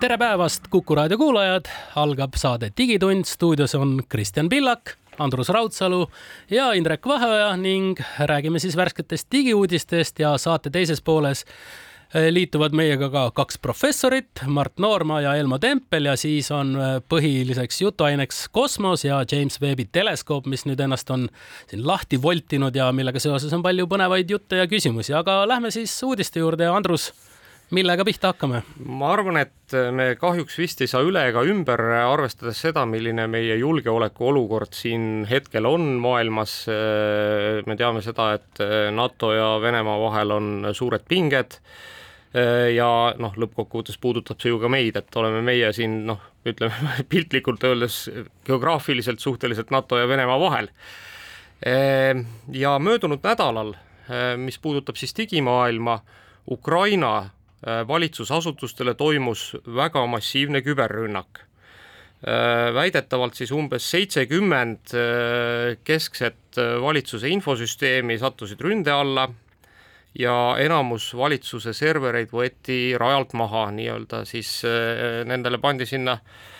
[0.00, 6.02] tere päevast, Kuku raadio kuulajad, algab saade Digitund, stuudios on Kristjan Pillak, Andrus Raudsalu
[6.50, 11.46] ja Indrek Vaheoja ning räägime siis värsketest digiuudistest ja saate teises pooles
[12.14, 16.96] eh, liituvad meiega ka kaks professorit, Mart Noorma ja Elmo Tempel ja siis on eh,
[17.08, 21.28] põhiliseks jutuaineks kosmos ja James Webbi teleskoop, mis nüüd ennast on
[21.70, 25.96] siin lahti voltinud ja millega seoses on palju põnevaid jutte ja küsimusi, aga lähme siis
[26.04, 26.68] uudiste juurde.
[26.68, 27.14] Ja Andrus
[27.74, 28.60] millega pihta hakkame?
[28.86, 33.56] ma arvan, et me kahjuks vist ei saa üle ega ümber, arvestades seda, milline meie
[33.58, 36.54] julgeolekuolukord siin hetkel on maailmas.
[37.66, 38.62] me teame seda, et
[38.94, 41.58] NATO ja Venemaa vahel on suured pinged
[42.76, 47.64] ja noh, lõppkokkuvõttes puudutab see ju ka meid, et oleme meie siin noh, ütleme piltlikult
[47.66, 48.04] öeldes
[48.46, 50.70] geograafiliselt suhteliselt NATO ja Venemaa vahel.
[52.52, 53.72] ja möödunud nädalal,
[54.36, 55.98] mis puudutab siis digimaailma,
[56.46, 57.35] Ukraina Äh,
[57.66, 61.42] valitsusasutustele toimus väga massiivne küberrünnak.
[62.26, 69.28] Äh, väidetavalt siis umbes seitsekümmend äh, keskset valitsuse infosüsteemi sattusid ründe alla
[70.16, 74.62] ja enamus valitsuse servereid võeti rajalt maha, nii-öelda siis
[75.28, 76.55] nendele pandi sinna äh,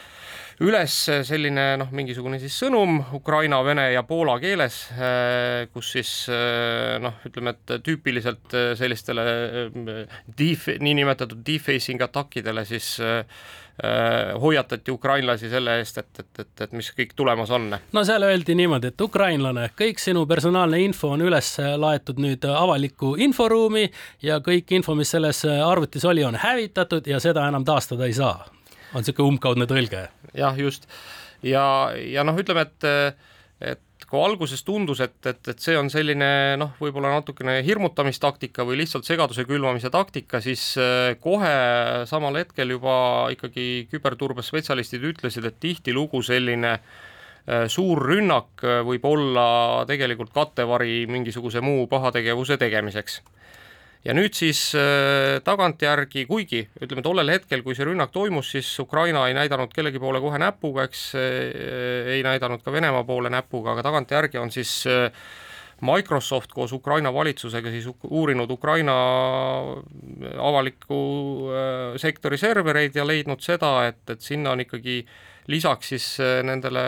[0.64, 0.94] üles
[1.28, 7.18] selline noh, mingisugune siis sõnum ukraina, vene ja poola keeles, äh, kus siis äh, noh,
[7.28, 9.26] ütleme, et tüüpiliselt äh, sellistele
[10.38, 12.96] def-, niinimetatud defacing attackidele siis
[14.40, 17.66] hoiatati ukrainlasi selle eest, et, et, et, et mis kõik tulemas on.
[17.92, 23.18] no seal öeldi niimoodi, et ukrainlane, kõik sinu personaalne info on üles laetud nüüd avalikku
[23.20, 23.84] inforuumi
[24.24, 28.46] ja kõik info, mis selles arvutis oli, on hävitatud ja seda enam taastada ei saa
[28.94, 30.06] on niisugune umbkaudne tõlge.
[30.36, 30.88] Jah, just.
[31.42, 31.66] ja,
[31.96, 32.88] ja noh, ütleme, et,
[33.60, 36.28] et kui alguses tundus, et, et, et see on selline
[36.60, 41.52] noh, võib-olla natukene hirmutamistaktika või lihtsalt segaduse külvamise taktika, siis äh, kohe
[42.08, 42.96] samal hetkel juba
[43.34, 49.48] ikkagi küberturbespetsialistid ütlesid, et tihtilugu selline äh, suur rünnak äh, võib olla
[49.90, 53.20] tegelikult kattevari mingisuguse muu pahategevuse tegemiseks
[54.04, 59.26] ja nüüd siis äh, tagantjärgi, kuigi ütleme tollel hetkel, kui see rünnak toimus, siis Ukraina
[59.28, 63.86] ei näidanud kellegi poole kohe näpuga, eks äh, ei näidanud ka Venemaa poole näpuga, aga
[63.86, 65.10] tagantjärgi on siis äh,
[65.84, 68.94] Microsoft koos Ukraina valitsusega siis uurinud Ukraina
[70.40, 71.00] avaliku
[72.00, 75.02] sektori servereid ja leidnud seda, et, et sinna on ikkagi
[75.52, 76.06] lisaks siis
[76.48, 76.86] nendele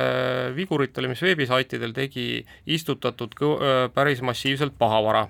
[0.57, 3.37] viguritele, mis veebisaitidel tegi, istutatud
[3.93, 5.27] päris massiivselt pahavara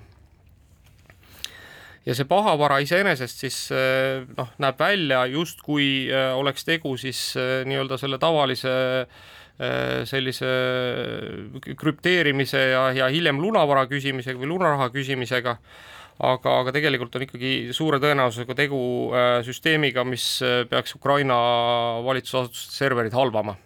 [2.09, 7.61] ja see pahavara iseenesest siis eh, noh, näeb välja justkui eh, oleks tegu siis eh,
[7.69, 8.73] nii-öelda selle tavalise
[10.07, 10.47] sellise
[11.75, 15.57] krüpteerimise ja, ja hiljem lunavara küsimisega või lunaraha küsimisega,
[16.29, 18.79] aga, aga tegelikult on ikkagi suure tõenäosusega tegu
[19.43, 20.29] süsteemiga, mis
[20.71, 21.35] peaks Ukraina
[22.07, 23.57] valitsusasutuste serverid halvama.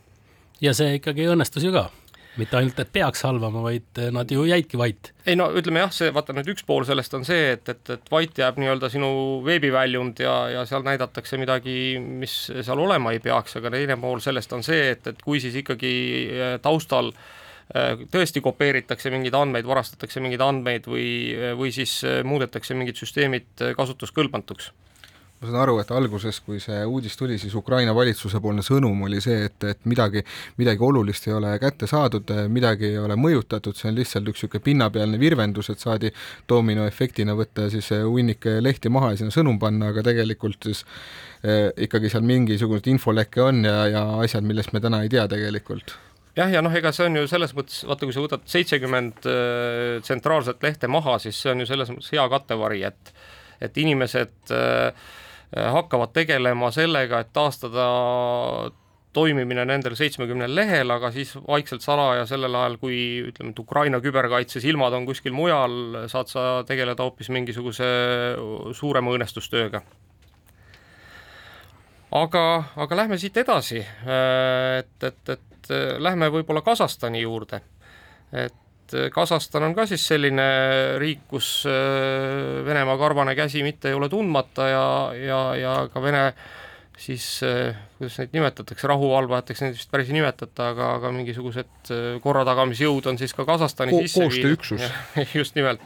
[0.65, 1.91] ja see ikkagi õnnestus ju ka
[2.39, 5.11] mitte ainult, et peaks halvama, vaid eh, nad ju jäidki vait.
[5.25, 8.11] ei no ütleme jah, see vaata nüüd üks pool sellest on see, et, et, et
[8.11, 9.11] vait jääb nii-öelda sinu
[9.45, 14.53] veebiväljund ja, ja seal näidatakse midagi, mis seal olema ei peaks, aga teine pool sellest
[14.57, 15.93] on see, et, et kui siis ikkagi
[16.33, 21.07] eh, taustal eh, tõesti kopeeritakse mingeid andmeid, varastatakse mingeid andmeid või,
[21.59, 24.73] või siis muudetakse mingid süsteemid kasutuskõlbmatuks
[25.43, 29.19] ma saan aru, et alguses, kui see uudis tuli, siis Ukraina valitsuse poolne sõnum oli
[29.23, 30.23] see, et, et midagi,
[30.59, 34.63] midagi olulist ei ole kätte saadud, midagi ei ole mõjutatud, see on lihtsalt üks niisugune
[34.63, 36.13] pinnapealne virvendus, et saadi
[36.49, 40.85] dominoefektina võtta siis hunnik lehti maha ja sinna sõnum panna, aga tegelikult siis
[41.43, 45.97] eh, ikkagi seal mingisugune infoleke on ja, ja asjad, millest me täna ei tea tegelikult.
[46.33, 49.99] Jah, ja noh, ega see on ju selles mõttes, vaata, kui sa võtad seitsekümmend äh,
[50.01, 53.16] tsentraalset lehte maha, siis see on ju selles mõttes hea kattevari, et
[53.63, 54.91] et inimesed Äh,
[55.55, 57.88] hakkavad tegelema sellega, et taastada
[59.14, 62.97] toimimine nendel seitsmekümnel lehel, aga siis vaikselt salaja sellel ajal, kui
[63.28, 67.85] ütleme, et Ukraina küberkaitse silmad on kuskil mujal, saad sa tegeleda hoopis mingisuguse
[68.73, 69.84] suurema õõnestustööga.
[72.14, 72.44] aga,
[72.76, 77.61] aga lähme siit edasi, äh, et, et, et lähme võib-olla Kasahstani juurde.
[78.34, 80.46] et et äh, Kasahstan on ka siis selline
[81.02, 84.85] riik, kus äh, Venemaa karvane käsi mitte ei ole tundmata ja,
[85.18, 86.26] ja, ja ka Vene
[87.03, 87.26] siis
[87.97, 91.90] kuidas neid nimetatakse, rahuvalvajateks neid vist päris ei nimetata, aga, aga mingisugused
[92.22, 94.85] korratagamisjõud on siis ka Kasahstani Ko sisse koostööüksus.
[95.40, 95.82] just nimelt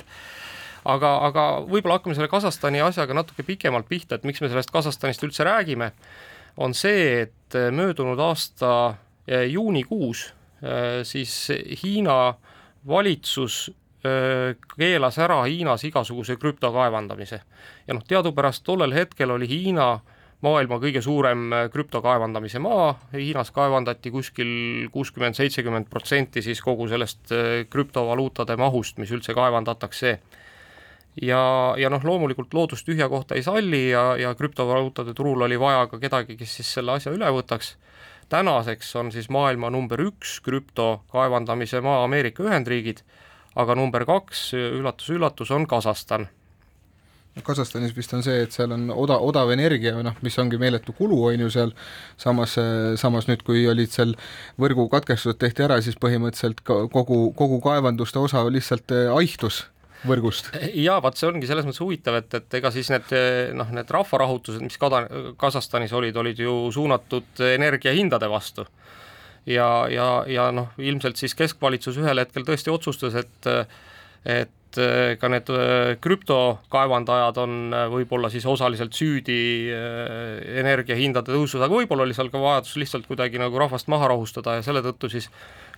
[0.83, 5.23] aga, aga võib-olla hakkame selle Kasahstani asjaga natuke pikemalt pihta, et miks me sellest Kasahstanist
[5.23, 5.93] üldse räägime,
[6.59, 8.97] on see, et möödunud aasta
[9.27, 10.27] juunikuus
[11.07, 11.33] siis
[11.83, 12.35] Hiina
[12.87, 13.67] valitsus
[14.77, 17.41] keelas ära Hiinas igasuguse krüpto kaevandamise.
[17.87, 19.99] ja noh, teadupärast tollel hetkel oli Hiina
[20.45, 27.33] maailma kõige suurem krüpto kaevandamise maa, Hiinas kaevandati kuskil kuuskümmend, seitsekümmend protsenti siis kogu sellest
[27.73, 30.19] krüptovaluutade mahust, mis üldse kaevandatakse
[31.21, 31.41] ja,
[31.77, 35.99] ja noh, loomulikult loodus tühja kohta ei salli ja, ja krüptovaluutade turul oli vaja ka
[35.99, 37.75] kedagi, kes siis selle asja üle võtaks.
[38.29, 43.03] Tänaseks on siis maailma number üks krüpto kaevandamise maa Ameerika Ühendriigid,
[43.55, 46.27] aga number kaks, üllatus-üllatus, on Kasahstan.
[47.43, 51.19] Kasahstanis vist on see, et seal on oda, odav energia, noh, mis ongi meeletu kulu,
[51.29, 51.73] on ju seal,
[52.17, 52.55] samas,
[52.97, 54.15] samas nüüd, kui olid seal
[54.57, 59.67] võrgukatkestused tehti ära, siis põhimõtteliselt kogu, kogu kaevanduste osa lihtsalt aihtus
[60.05, 60.51] võrgust.
[60.85, 63.13] jaa, vaat see ongi selles mõttes huvitav, et, et ega siis need
[63.57, 65.07] noh, need rahvarahutused, mis Kada-,
[65.39, 68.67] Kasahstanis olid, olid ju suunatud energiahindade vastu.
[69.45, 73.51] ja, ja, ja noh, ilmselt siis keskvalitsus ühel hetkel tõesti otsustas, et
[74.27, 74.66] et
[75.19, 75.51] ka need
[76.03, 79.37] krüptokaevandajad on võib-olla siis osaliselt süüdi
[80.61, 84.65] energiahindade tõusus, aga võib-olla oli seal ka vajadus lihtsalt kuidagi nagu rahvast maha rahustada ja
[84.65, 85.31] selle tõttu siis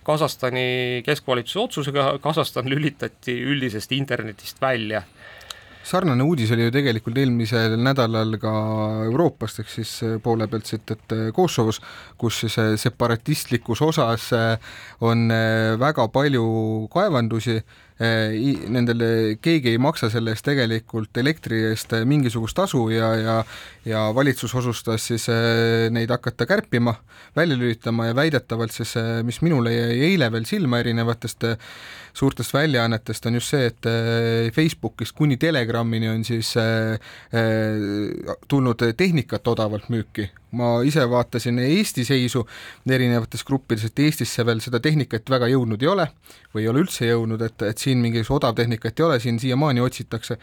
[0.04, 5.04] Kasahstani keskvalitsuse otsusega Kasahstan lülitati üldisest internetist välja.
[5.90, 8.50] Sarnane uudis oli ju tegelikult eelmisel nädalal ka
[9.06, 9.92] Euroopast, ehk siis
[10.22, 11.80] poole pealt siit, et Kosovos,
[12.20, 14.28] kus siis separatistlikus osas
[15.00, 15.24] on
[15.80, 16.44] väga palju
[16.92, 17.56] kaevandusi
[18.00, 23.34] nendele, keegi ei maksa selle eest tegelikult elektri eest mingisugust tasu ja, ja
[23.84, 26.94] ja valitsus otsustas siis äh, neid hakata kärpima,
[27.36, 31.44] välja lülitama ja väidetavalt siis, äh, mis minule jäi eile veel silma erinevatest
[32.14, 33.86] suurtest väljaannetest, on just see, et
[34.54, 36.54] Facebookist kuni Telegramini on siis
[38.48, 40.26] tulnud tehnikat odavalt müüki
[40.56, 42.44] ma ise vaatasin Eesti seisu
[42.90, 46.08] erinevates gruppides, et Eestisse veel seda tehnikat väga jõudnud ei ole
[46.54, 50.36] või ei ole üldse jõudnud, et, et siin mingisugust odavtehnikat ei ole, siin siiamaani otsitakse,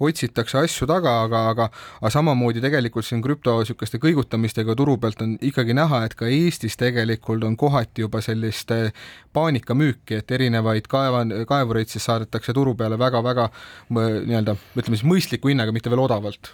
[0.00, 1.64] otsitakse asju taga, aga, aga
[2.00, 6.76] aga samamoodi tegelikult siin krüpto niisuguste kõigutamistega turu pealt on ikkagi näha, et ka Eestis
[6.80, 8.92] tegelikult on kohati juba sellist eh,
[9.36, 13.48] paanikamüüki, et erinevaid kaeva, kaevureid siis saadetakse turu peale väga-väga
[13.94, 16.52] nii-öelda ütleme siis mõistliku hinnaga, mitte veel odavalt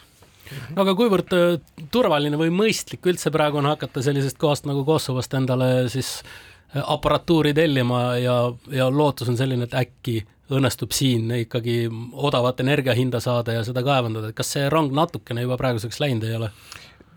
[0.76, 1.56] aga kuivõrd äh,
[1.92, 7.54] turvaline või mõistlik üldse praegu on hakata sellisest kohast nagu Kosovost endale siis äh, aparatuuri
[7.56, 8.36] tellima ja,
[8.72, 10.20] ja lootus on selline, et äkki
[10.50, 15.58] õnnestub siin ikkagi odavat energiahinda saada ja seda kaevandada, et kas see rong natukene juba
[15.60, 16.50] praeguseks läinud ei ole?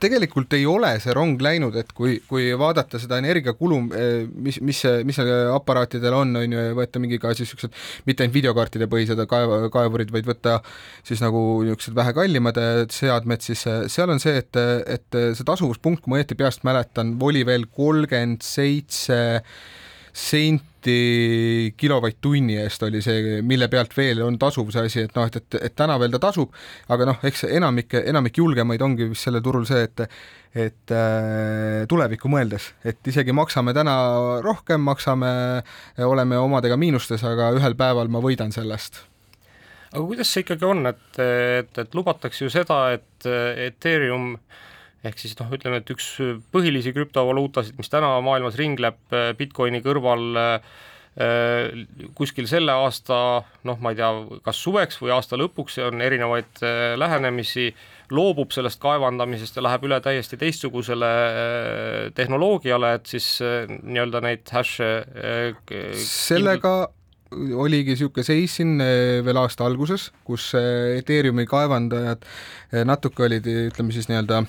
[0.03, 4.81] Tegelikult ei ole see rong läinud, et kui, kui vaadata seda energiakulu, eh, mis, mis,
[5.07, 7.77] mis aparaatidel on, on ju, ja võtta mingi ka siis niisugused
[8.09, 10.57] mitte ainult videokaartide põhised kaev, kaevurid, vaid võtta
[11.05, 14.61] siis nagu niisugused vähe kallimad eh, seadmed, siis eh, seal on see, et,
[14.97, 19.17] et see tasuvuspunkt, kui ma õieti peast mäletan, oli veel kolmkümmend seitse
[20.13, 20.72] senti
[21.79, 25.57] kilovatt-tunni eest oli see, mille pealt veel on tasuv see asi, et noh, et, et,
[25.69, 26.53] et täna veel ta tasub,
[26.93, 30.07] aga noh, eks enamik, enamik julgemaid ongi vist sellel turul see, et
[30.53, 33.95] et äh, tulevikku mõeldes, et isegi maksame täna
[34.45, 35.31] rohkem, maksame,
[36.05, 39.01] oleme omadega miinustes, aga ühel päeval ma võidan sellest.
[39.93, 43.25] Aga kuidas see ikkagi on, et, et, et lubatakse ju seda, et
[43.65, 44.61] Ethereum äh,
[45.03, 46.15] ehk siis noh, ütleme, et üks
[46.53, 50.77] põhilisi krüptovaluutasid, mis täna maailmas ringleb äh, Bitcoini kõrval äh,
[52.17, 53.17] kuskil selle aasta
[53.67, 54.09] noh, ma ei tea,
[54.45, 57.67] kas suveks või aasta lõpuks, on erinevaid äh, lähenemisi,
[58.13, 61.13] loobub sellest kaevandamisest ja läheb üle täiesti teistsugusele
[62.13, 64.89] tehnoloogiale, et siis nii-öelda neid hash'e
[65.97, 66.75] sellega
[67.65, 68.77] oligi niisugune seis siin
[69.25, 72.25] veel aasta alguses, kus Ethereumi kaevandajad
[72.87, 74.43] natuke olid, ütleme siis nii-öelda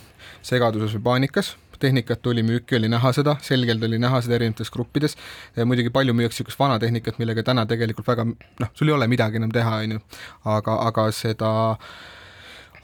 [0.45, 5.17] segaduses või paanikas, tehnikat tuli müüki, oli näha seda, selgelt oli näha seda erinevates gruppides,
[5.65, 9.41] muidugi palju müüakse niisugust vana tehnikat, millega täna tegelikult väga noh, sul ei ole midagi
[9.41, 10.03] enam teha, on ju,
[10.57, 11.53] aga, aga seda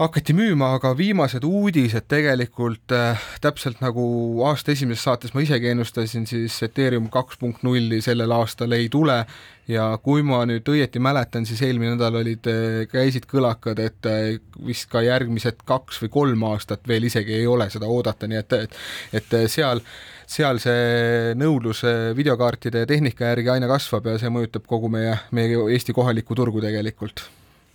[0.00, 4.02] hakati müüma, aga viimased uudised tegelikult äh, täpselt nagu
[4.48, 9.24] aasta esimeses saates ma isegi ennustasin, siis Ethereum kaks punkt nulli sellel aastal ei tule.
[9.70, 14.38] Ja kui ma nüüd õieti mäletan, siis eelmine nädal olid, äh, käisid kõlakad, et äh,
[14.66, 18.56] vist ka järgmised kaks või kolm aastat veel isegi ei ole seda oodata, nii et,
[18.56, 18.78] et,
[19.20, 19.84] et äh, seal
[20.30, 21.82] seal see nõudlus
[22.14, 26.62] videokaartide ja tehnika järgi aina kasvab ja see mõjutab kogu meie, meie Eesti kohalikku turgu
[26.62, 27.26] tegelikult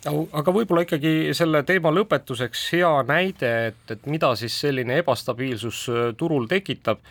[0.09, 6.07] aga võib-olla ikkagi selle teema lõpetuseks hea näide, et, et mida siis selline ebastabiilsus äh,
[6.17, 7.01] turul tekitab,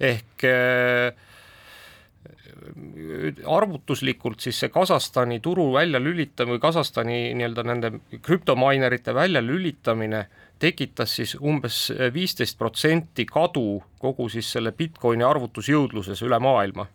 [0.00, 1.12] ehk äh,
[3.48, 7.90] arvutuslikult siis see Kasahstani turu väljalülitamine või Kasahstani nii-öelda nende
[8.22, 10.26] krüptomainerite väljalülitamine
[10.62, 16.86] tekitas siis umbes viisteist protsenti kadu kogu siis selle Bitcoini arvutusjõudluses üle maailma.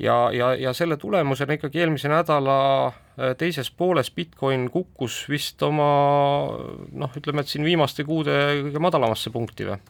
[0.00, 2.58] Ja, ja, ja selle tulemusena ikkagi eelmise nädala
[2.88, 3.00] äh,
[3.38, 5.88] teises pooles Bitcoin kukkus vist oma
[6.92, 8.36] noh, ütleme, et siin viimaste kuude
[8.66, 9.80] kõige madalamasse punkti või?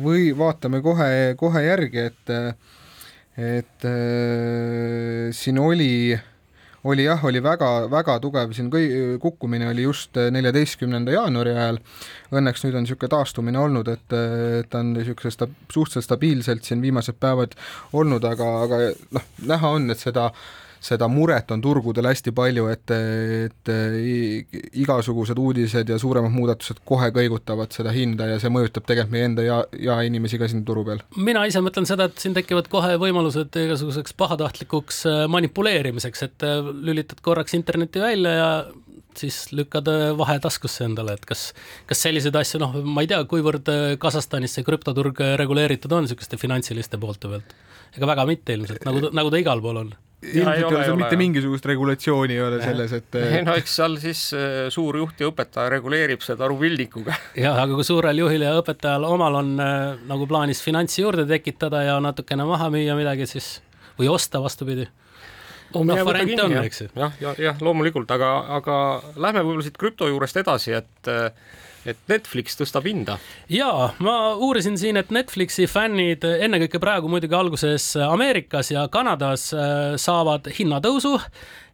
[0.00, 2.30] või vaatame kohe, kohe järgi, et
[3.32, 6.22] et äh, siin oli äh,
[6.84, 11.78] oli jah, oli väga, väga tugev siin kõi-, kukkumine oli just neljateistkümnenda jaanuari ajal,
[12.34, 14.16] õnneks nüüd on niisugune taastumine olnud, et,
[14.62, 17.54] et on niisuguse sta-, suhteliselt stabiilselt siin viimased päevad
[17.98, 18.82] olnud, aga, aga
[19.14, 20.30] noh, näha on, et seda
[20.82, 22.92] seda muret on turgudel hästi palju, et,
[23.46, 23.70] et
[24.82, 29.46] igasugused uudised ja suuremad muudatused kohe kõigutavad seda hinda ja see mõjutab tegelikult meie enda
[29.46, 31.02] ja, jaeinimesi ka siin turu peal.
[31.16, 36.60] mina ise mõtlen seda, et siin tekivad kohe võimalused igasuguseks pahatahtlikuks äh, manipuleerimiseks, et äh,
[36.88, 38.50] lülitad korraks interneti välja ja
[39.18, 41.50] siis lükkad äh, vahe taskusse endale, et kas,
[41.86, 43.70] kas selliseid asju, noh, ma ei tea, kuivõrd
[44.02, 47.60] Kasahstanis see krüptoturg reguleeritud on niisuguste finantsiliste poolte pealt?
[47.92, 49.92] ega väga mitte ilmselt, nagu, nagu ta igal pool on
[50.22, 54.22] ilmselt ei ole seal mitte mingisugust regulatsiooni ei ole selles, et no eks seal siis
[54.38, 57.16] äh, suur juht ja õpetaja reguleerib seda rubildikuga.
[57.38, 59.76] jah, aga kui suurel juhil ja õpetajal omal on äh,
[60.08, 63.56] nagu plaanis finantsi juurde tekitada ja natukene maha müüa midagi, siis
[63.98, 64.86] või osta vastupidi
[65.74, 66.88] no, noh, variante on, eks ju.
[66.98, 68.76] jah, ja, jah, loomulikult, aga, aga
[69.16, 71.30] lähme võib-olla siit krüpto juurest edasi, et äh,
[71.86, 73.18] et Netflix tõstab hinda.
[73.50, 79.96] jaa, ma uurisin siin, et Netflixi fännid ennekõike praegu muidugi alguses Ameerikas ja Kanadas äh,
[80.00, 81.16] saavad hinnatõusu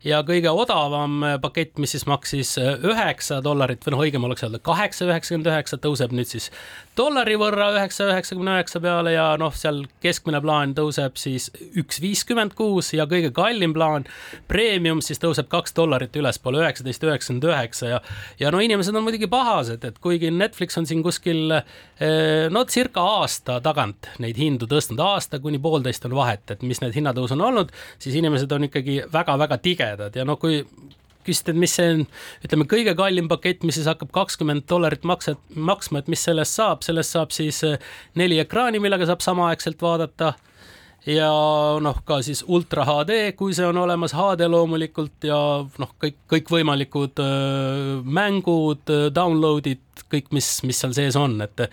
[0.04, 5.08] ja kõige odavam pakett, mis siis maksis üheksa dollarit või noh, õigem oleks öelda kaheksa
[5.08, 6.50] üheksakümmend üheksa, tõuseb nüüd siis
[6.98, 12.54] dollari võrra üheksa üheksakümne üheksa peale ja noh, seal keskmine plaan tõuseb siis üks viiskümmend
[12.58, 14.06] kuus ja kõige kallim plaan,
[14.50, 18.00] premium siis tõuseb kaks dollarit ülespoole, üheksateist üheksakümmend üheksa ja
[18.38, 23.02] ja no inimesed on muidugi pahased, et kuigi Netflix on siin kuskil eh, no circa
[23.18, 27.42] aasta tagant neid hindu tõstnud, aasta kuni poolteist on vahet, et mis need hinnatõus on
[27.50, 30.62] olnud, siis inimesed on ikkagi väga-väga tige ägedad ja noh, kui
[31.28, 32.04] küsisid, et mis see on,
[32.46, 36.84] ütleme, kõige kallim pakett, mis siis hakkab kakskümmend dollarit maksa, maksma, et mis sellest saab,
[36.86, 37.80] sellest saab siis eh,
[38.18, 40.34] neli ekraani, millega saab samaaegselt vaadata
[41.08, 41.28] ja
[41.82, 47.22] noh, ka siis ultra HD, kui see on olemas, HD loomulikult ja noh, kõik, kõikvõimalikud
[47.24, 51.64] äh, mängud, download'id, kõik, mis, mis seal sees on, et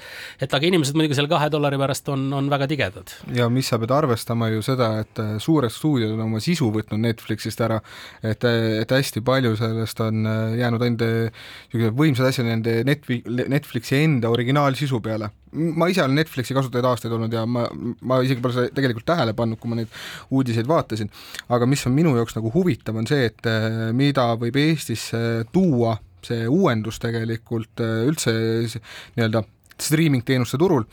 [0.42, 3.16] et aga inimesed muidugi selle kahe dollari pärast on, on väga tigedad.
[3.36, 7.02] ja mis sa pead arvestama ju seda, et äh, suured stuudiod on oma sisu võtnud
[7.06, 7.80] Netflixist ära,
[8.24, 14.32] et, et hästi palju sellest on äh, jäänud ainult niisugused võimsad asjad nende Netflixi enda
[14.34, 17.66] originaalsisu peale ma ise olen Netflixi kasutajaid aastaid olnud ja ma,
[18.08, 19.92] ma isegi pole seda tegelikult tähele pannud, kui ma neid
[20.34, 21.12] uudiseid vaatasin,
[21.56, 25.20] aga mis on minu jaoks nagu huvitav, on see, et äh, mida võib Eestisse
[25.56, 28.34] tuua see uuendus tegelikult äh, üldse
[29.16, 29.46] nii-öelda
[29.82, 30.86] striimingteenuste turul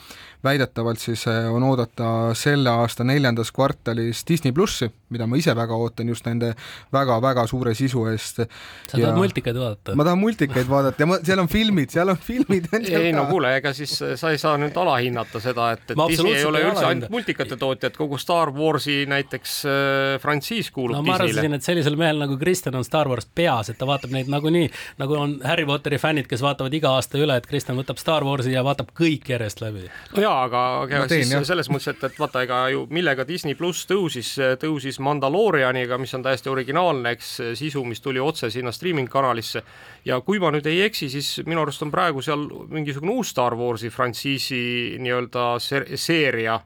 [0.44, 5.76] väidetavalt siis äh, on oodata selle aasta neljandas kvartalis Disney plussi, mida ma ise väga
[5.78, 6.52] ootan just nende
[6.92, 8.42] väga-väga suure sisu eest.
[8.42, 9.96] sa tahad multikaid vaadata?
[9.96, 12.68] ma tahan multikaid vaadata ja ma, seal on filmid, seal on filmid.
[13.02, 16.36] ei no kuule, ega siis äh, sa ei saa nüüd alahinnata seda, et, et Disney
[16.38, 21.04] ei ole üldse ainult multikate tootja, et kogu Star Warsi näiteks äh, frantsiis kuulub no,
[21.04, 21.18] Disneyle.
[21.18, 24.30] ma arvasin, et sellisel mehel nagu Kristjan on Star Wars peas, et ta vaatab neid
[24.32, 24.66] nagunii,
[25.02, 28.54] nagu on Harry Potteri fännid, kes vaatavad iga aasta üle, et Kristjan võtab Star Warsi
[28.54, 29.86] ja vaatab kõik järjest läbi.
[30.16, 31.44] no jaa, aga, aga teen, siis jah.
[31.46, 36.24] selles mõttes, et, et vaata, ega ju millega Disney pluss tõusis, tõusis Mandaloorianiga, mis on
[36.26, 39.62] täiesti originaalne, eks sisu, mis tuli otse sinna streaming kanalisse.
[40.04, 43.56] ja kui ma nüüd ei eksi, siis minu arust on praegu seal mingisugune uus Star
[43.58, 44.62] Warsi frantsiisi
[45.02, 46.60] nii-öelda seeria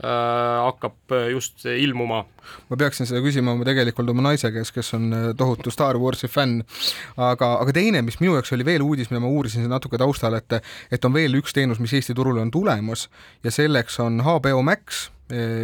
[0.00, 2.24] hakkab äh, just ilmuma.
[2.70, 6.62] ma peaksin seda küsima tegelikult oma naise käest, kes on äh, tohutu Star Warsi fänn.
[7.16, 10.60] aga, aga teine, mis minu jaoks oli veel uudis, mida ma uurisin natuke taustal, et,
[10.90, 13.08] et on veel üks teenus, mis Eesti turule on tulemas
[13.44, 15.08] ja selleks on HBO Max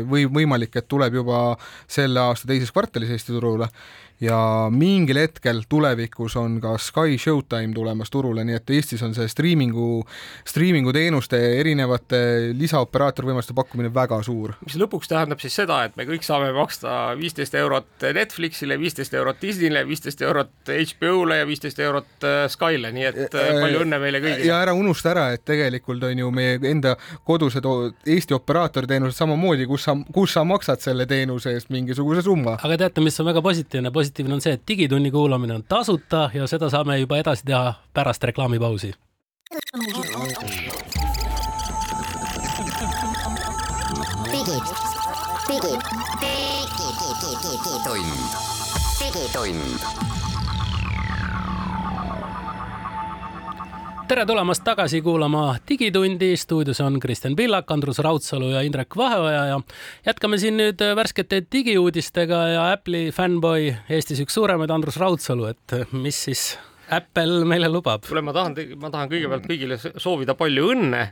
[0.06, 1.56] või võimalik, et tuleb juba
[1.90, 3.66] selle aasta teises kvartalis Eesti turule
[4.20, 9.28] ja mingil hetkel tulevikus on ka Sky Showtime tulemas turule, nii et Eestis on see
[9.28, 10.00] striimingu,
[10.48, 12.20] striimingu teenuste erinevate
[12.56, 14.54] lisaoperaatorvõimaluste pakkumine väga suur.
[14.64, 19.42] mis lõpuks tähendab siis seda, et me kõik saame maksta viisteist eurot Netflixile, viisteist eurot
[19.42, 24.22] Disneyle, viisteist eurot HBO-le ja viisteist eurot äh, Skyle, nii et äh, palju õnne meile
[24.24, 24.48] kõigile.
[24.48, 29.84] ja ära unusta ära, et tegelikult on ju meie enda kodused Eesti operaatorteenused samamoodi, kus
[29.88, 32.56] sa, kus sa maksad selle teenuse eest mingisuguse summa.
[32.62, 36.30] aga teate, mis on väga positiivne, positiivne positiivne on see, et Digitunni kuulamine on tasuta
[36.34, 38.92] ja seda saame juba edasi teha pärast reklaamipausi.
[45.48, 45.82] digitund,
[49.00, 50.25] digitund
[54.06, 59.56] tere tulemast tagasi kuulama Digitundi, stuudios on Kristjan Pillak, Andrus Raudsalu ja Indrek Vaheoja ja
[60.06, 66.20] jätkame siin nüüd värskete digiuudistega ja Apple'i fännboi Eestis üks suuremaid, Andrus Raudsalu, et mis
[66.28, 66.44] siis
[66.90, 68.06] Apple meile lubab?
[68.06, 71.02] kuule, ma tahan, ma tahan kõigepealt kõigile soovida palju õnne,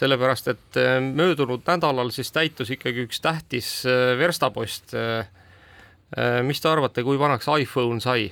[0.00, 4.96] sellepärast et äh, möödunud nädalal siis täitus ikkagi üks tähtis äh, verstapost.
[4.96, 5.28] Äh,
[6.48, 8.30] mis te arvate, kui vanaks iPhone sai?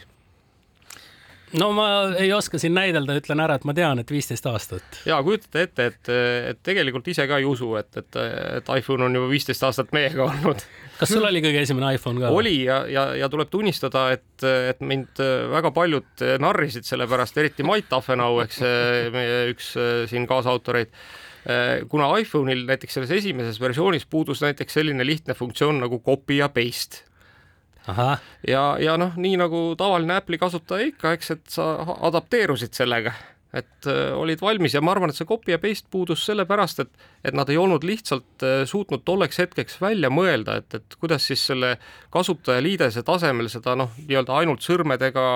[1.54, 1.86] No ma
[2.18, 5.00] ei oska siin näidelda, ütlen ära, et ma tean, et viisteist aastat.
[5.06, 6.10] ja kujutate ette, et,
[6.52, 8.18] et tegelikult ise ka ei usu, et, et,
[8.58, 10.64] et iPhone on juba viisteist aastat meiega olnud.
[10.98, 12.32] kas sul oli kõige esimene iPhone ka?
[12.34, 15.22] oli ja, ja, ja tuleb tunnistada, et, et mind
[15.54, 18.60] väga paljud narrisid selle pärast, eriti Mait Ahvenau, eks
[19.14, 19.72] meie üks
[20.10, 20.92] siin kaasautoreid
[21.86, 27.05] kuna iPhone'il näiteks selles esimeses versioonis puudus näiteks selline lihtne funktsioon nagu copy ja paste
[28.46, 31.70] ja, ja noh, nii nagu tavaline Apple'i kasutaja ikka, eks, et sa
[32.08, 33.14] adapteerusid sellega
[33.54, 37.06] et äh, olid valmis ja ma arvan, et see copy ja paste puudus sellepärast, et,
[37.26, 41.44] et nad ei olnud lihtsalt äh, suutnud tolleks hetkeks välja mõelda, et, et kuidas siis
[41.52, 41.76] selle
[42.14, 45.26] kasutajaliidese tasemel seda noh, nii-öelda ainult sõrmedega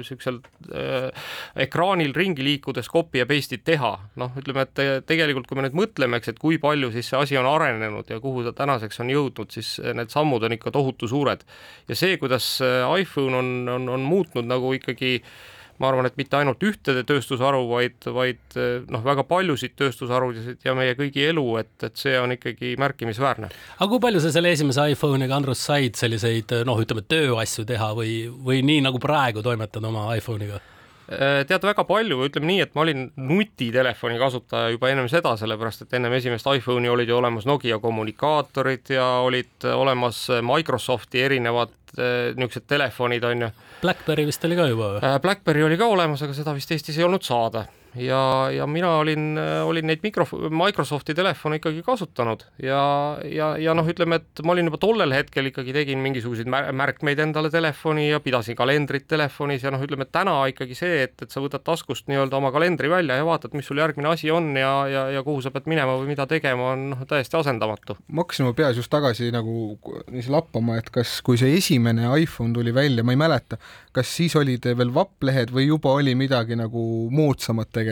[0.00, 0.40] niisugusel
[0.74, 1.28] äh,
[1.66, 3.94] ekraanil ringi liikudes copy ja paste'id teha.
[4.18, 7.20] noh, ütleme, et te, tegelikult kui me nüüd mõtleme, eks, et kui palju siis see
[7.20, 11.08] asi on arenenud ja kuhu ta tänaseks on jõudnud, siis need sammud on ikka tohutu
[11.08, 11.46] suured.
[11.88, 16.16] ja see, kuidas äh, iPhone on, on, on muutnud nagu ikkagi äh, ma arvan, et
[16.20, 18.58] mitte ainult ühtede tööstusharu, vaid, vaid
[18.90, 23.50] noh, väga paljusid tööstusharusid ja meie kõigi elu, et, et see on ikkagi märkimisväärne.
[23.78, 28.24] aga kui palju sa selle esimese iPhone'iga, Andrus, said selliseid noh, ütleme tööasju teha või,
[28.28, 30.60] või nii nagu praegu toimetad oma iPhone'iga?
[31.08, 35.86] Äh, tead, väga palju, ütleme nii, et ma olin nutitelefoni kasutaja juba ennem seda, sellepärast
[35.86, 42.66] et ennem esimest iPhone'i olid ju olemas Nokia kommunikaatorid ja olid olemas Microsofti erinevad niisugused
[42.68, 43.50] telefonid, on ju.
[43.82, 45.02] BlackBerry vist oli ka juba või?
[45.06, 47.66] Äh, BlackBerry oli ka olemas, aga seda vist Eestis ei olnud saada
[48.02, 48.20] ja,
[48.54, 52.80] ja mina olin, olin neid mikro, Microsofti telefone ikkagi kasutanud ja,
[53.24, 57.50] ja, ja noh, ütleme, et ma olin juba tollel hetkel ikkagi tegin mingisuguseid märkmeid endale
[57.52, 61.64] telefoni ja pidasin kalendrit telefonis ja noh, ütleme, täna ikkagi see, et, et sa võtad
[61.66, 65.24] taskust nii-öelda oma kalendri välja ja vaatad, mis sul järgmine asi on ja, ja, ja
[65.26, 67.98] kuhu sa pead minema või mida tegema, on noh, täiesti asendamatu.
[68.08, 69.76] ma hakkasin oma peas just tagasi nagu
[70.08, 73.58] niiviisi lappama, et kas, kui see esimene iPhone tuli välja, ma ei mäleta,
[73.92, 76.82] kas siis olid veel vapplehed või juba oli midagi nagu
[77.14, 77.87] moodsamat tegelikult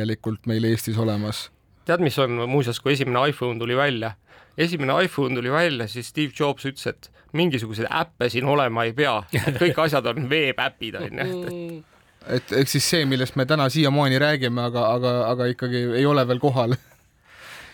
[0.46, 1.50] meil Eestis olemas?
[1.86, 4.16] tead, mis on muuseas, kui esimene iPhone tuli välja,
[4.58, 9.20] esimene iPhone tuli välja, siis Steve Jobs ütles, et mingisuguseid äppe siin olema ei pea,
[9.46, 11.84] et kõik asjad on veepäpid onju, et
[12.26, 16.26] et ehk siis see, millest me täna siiamaani räägime, aga, aga, aga ikkagi ei ole
[16.26, 16.74] veel kohal.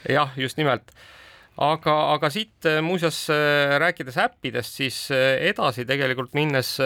[0.09, 0.93] jah, just nimelt
[1.61, 6.79] aga, aga siit äh, muuseas äh, rääkides äppidest, siis äh, edasi tegelikult minnes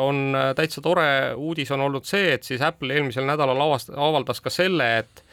[0.00, 4.52] on täitsa tore uudis on olnud see, et siis Apple eelmisel nädalal avast-, avaldas ka
[4.52, 5.24] selle, et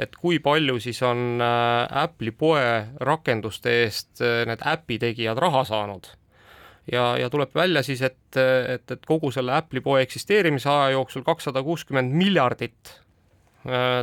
[0.00, 2.62] et kui palju siis on Apple'i poe
[3.04, 6.06] rakenduste eest need äpi tegijad raha saanud.
[6.92, 11.26] ja, ja tuleb välja siis, et, et, et kogu selle Apple'i poe eksisteerimise aja jooksul
[11.26, 12.94] kakssada kuuskümmend miljardit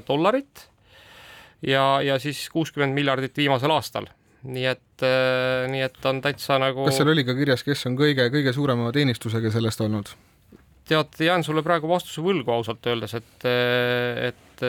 [0.08, 0.68] dollarit
[1.66, 4.12] ja, ja siis kuuskümmend miljardit viimasel aastal
[4.46, 7.98] nii et, äh, nii et on täitsa nagu kas seal oli ka kirjas, kes on
[8.00, 10.14] kõige, kõige suurema teenistusega sellest olnud?
[10.88, 13.48] tead, jään sulle praegu vastuse võlgu ausalt öeldes, et,
[14.30, 14.62] et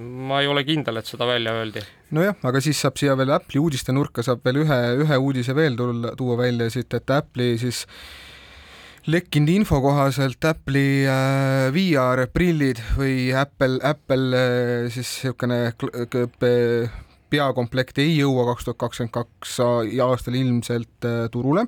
[0.00, 1.82] ma ei ole kindel, et seda välja öeldi.
[2.16, 6.14] nojah, aga siis saab siia veel Apple'i uudistenurka saab veel ühe, ühe uudise veel tulla,
[6.16, 7.84] tuua välja siit, et Apple'i siis
[9.08, 15.60] lekkinud info kohaselt Apple'i äh, VR prillid või Apple, Apple äh, siis niisugune
[17.30, 19.58] peakomplekt ei jõua kaks tuhat kakskümmend kaks
[20.04, 21.66] aastal ilmselt äh, turule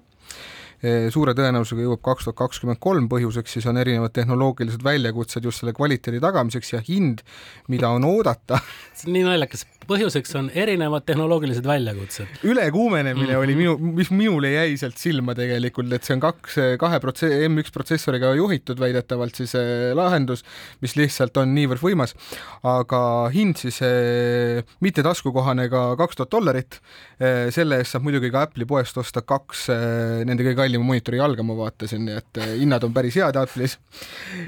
[1.13, 5.75] suure tõenäosusega jõuab kaks tuhat kakskümmend kolm, põhjuseks siis on erinevad tehnoloogilised väljakutsed just selle
[5.77, 7.21] kvaliteedi tagamiseks ja hind,
[7.69, 8.61] mida on oodata.
[8.97, 12.41] see on nii naljakas, põhjuseks on erinevad tehnoloogilised väljakutsed.
[12.49, 16.99] ülekuumenemine mm oli minu, mis minule jäi sealt silma tegelikult, et see on kaks, kahe
[17.03, 20.45] protse-, M1 protsessoriga juhitud väidetavalt siis eh, lahendus,
[20.85, 22.13] mis lihtsalt on niivõrd võimas,
[22.67, 23.01] aga
[23.33, 28.45] hind siis eh, mitte taskukohane ka kaks tuhat dollarit eh,, selle eest saab muidugi ka
[28.49, 29.69] Apple'i poest osta kaks
[30.27, 33.77] nende kõige kallima monitori jalga ma vaatasin, nii et eh, hinnad on päris head Apple'is.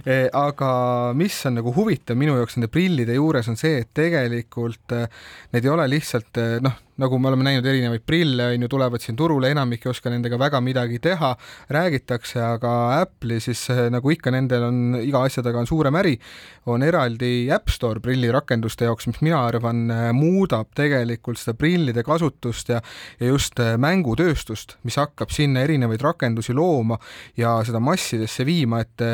[0.07, 0.71] Eh, aga
[1.19, 5.09] mis on nagu huvitav minu jaoks nende prillide juures on see, et tegelikult eh,
[5.53, 9.17] need ei ole lihtsalt noh, nagu me oleme näinud erinevaid prille, on ju, tulevad siin
[9.17, 11.33] turule, enamik ei oska nendega väga midagi teha,
[11.73, 16.15] räägitakse, aga Apple'i siis nagu ikka, nendel on iga asja taga on suurem äri,
[16.73, 22.83] on eraldi App Store prillirakenduste jaoks, mis mina arvan, muudab tegelikult seda prillide kasutust ja
[23.21, 26.99] ja just mängutööstust, mis hakkab sinna erinevaid rakendusi looma
[27.39, 29.05] ja seda massidesse viima, et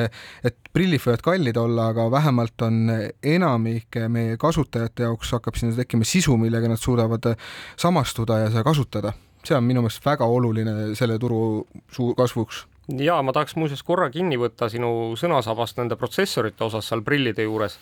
[0.45, 2.91] et prillid võivad kallid olla, aga vähemalt on
[3.23, 7.33] enamike meie kasutajate jaoks hakkab sinna tekkima sisu, millega nad suudavad
[7.77, 9.13] samastuda ja seda kasutada.
[9.45, 14.09] see on minu meelest väga oluline selle turu suu-, kasvuks ja ma tahaks muuseas korra
[14.11, 17.79] kinni võtta sinu sõnasabast nende protsessorite osas seal prillide juures.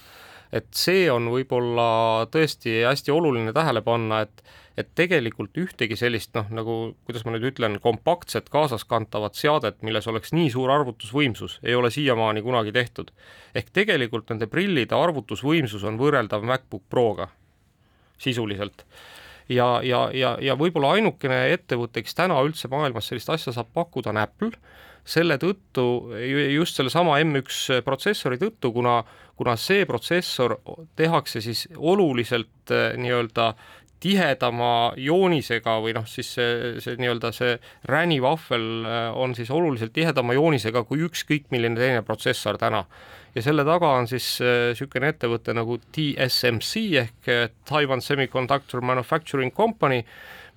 [0.53, 4.45] Et see on võib-olla tõesti hästi oluline tähele panna, et
[4.77, 6.75] et tegelikult ühtegi sellist noh, nagu
[7.09, 12.43] kuidas ma nüüd ütlen, kompaktset kaasaskantavat seadet, milles oleks nii suur arvutusvõimsus, ei ole siiamaani
[12.45, 13.11] kunagi tehtud.
[13.55, 17.31] ehk tegelikult nende prillide arvutusvõimsus on võrreldav MacBook Proga
[18.19, 18.85] sisuliselt
[19.49, 24.13] ja, ja, ja, ja võib-olla ainukene ettevõte, kes täna üldse maailmas sellist asja saab pakkuda,
[24.13, 24.53] on Apple,
[25.07, 25.87] selle tõttu,
[26.51, 28.99] just sellesama M1 protsessori tõttu, kuna,
[29.39, 30.59] kuna see protsessor
[30.99, 33.53] tehakse siis oluliselt eh, nii-öelda
[34.03, 37.55] tihedama joonisega või noh, siis see, see nii-öelda see
[37.89, 42.85] RAN-i vahvel eh, on siis oluliselt tihedama joonisega kui ükskõik milline teine protsessor täna.
[43.37, 47.29] Ja selle taga on siis niisugune äh, ettevõte nagu TSMC ehk
[47.69, 50.01] Taiwan Semiconductor Manufacturing Company,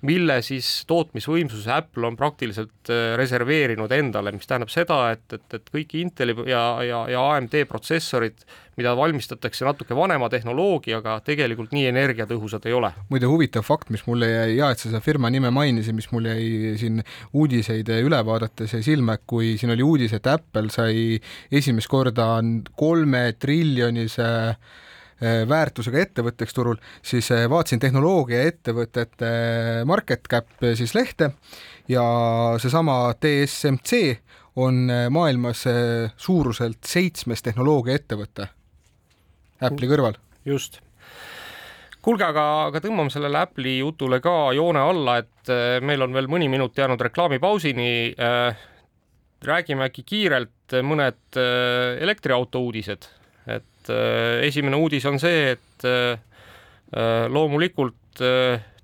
[0.06, 5.70] mille siis tootmisvõimsuse Apple on praktiliselt äh, reserveerinud endale, mis tähendab seda, et, et, et
[5.74, 8.44] kõik Inteli ja, ja, ja AMD protsessorid,
[8.80, 12.92] mida valmistatakse natuke vanema tehnoloogiaga, tegelikult nii energiatõhusad ei ole.
[13.12, 16.30] muide, huvitav fakt, mis mulle jäi, hea, et sa seda firma nime mainisid, mis mul
[16.32, 17.02] jäi siin
[17.36, 21.18] uudiseid üle vaadates jäi silma, et kui siin oli uudis, et Apple sai
[21.52, 22.38] esimest korda
[22.78, 24.89] kolme triljonise Eh,
[25.20, 31.32] väärtusega ettevõtteks turul, siis eh, vaatasin tehnoloogiaettevõtete eh, market cap siis lehte
[31.88, 32.04] ja
[32.62, 34.00] seesama DSMC
[34.60, 35.62] on maailmas
[36.18, 38.48] suuruselt seitsmes tehnoloogiaettevõte.
[39.62, 40.18] Apple'i kõrval.
[40.44, 40.80] just.
[42.02, 45.52] Kuulge, aga, aga tõmbame sellele Apple'i jutule ka joone alla, et
[45.84, 47.92] meil on veel mõni minut jäänud reklaamipausini
[49.46, 51.38] räägime äkki kiirelt mõned
[52.00, 53.06] elektriauto uudised,
[53.46, 56.18] et et äh, esimene uudis on see, et äh,
[56.92, 57.96] äh, loomulikult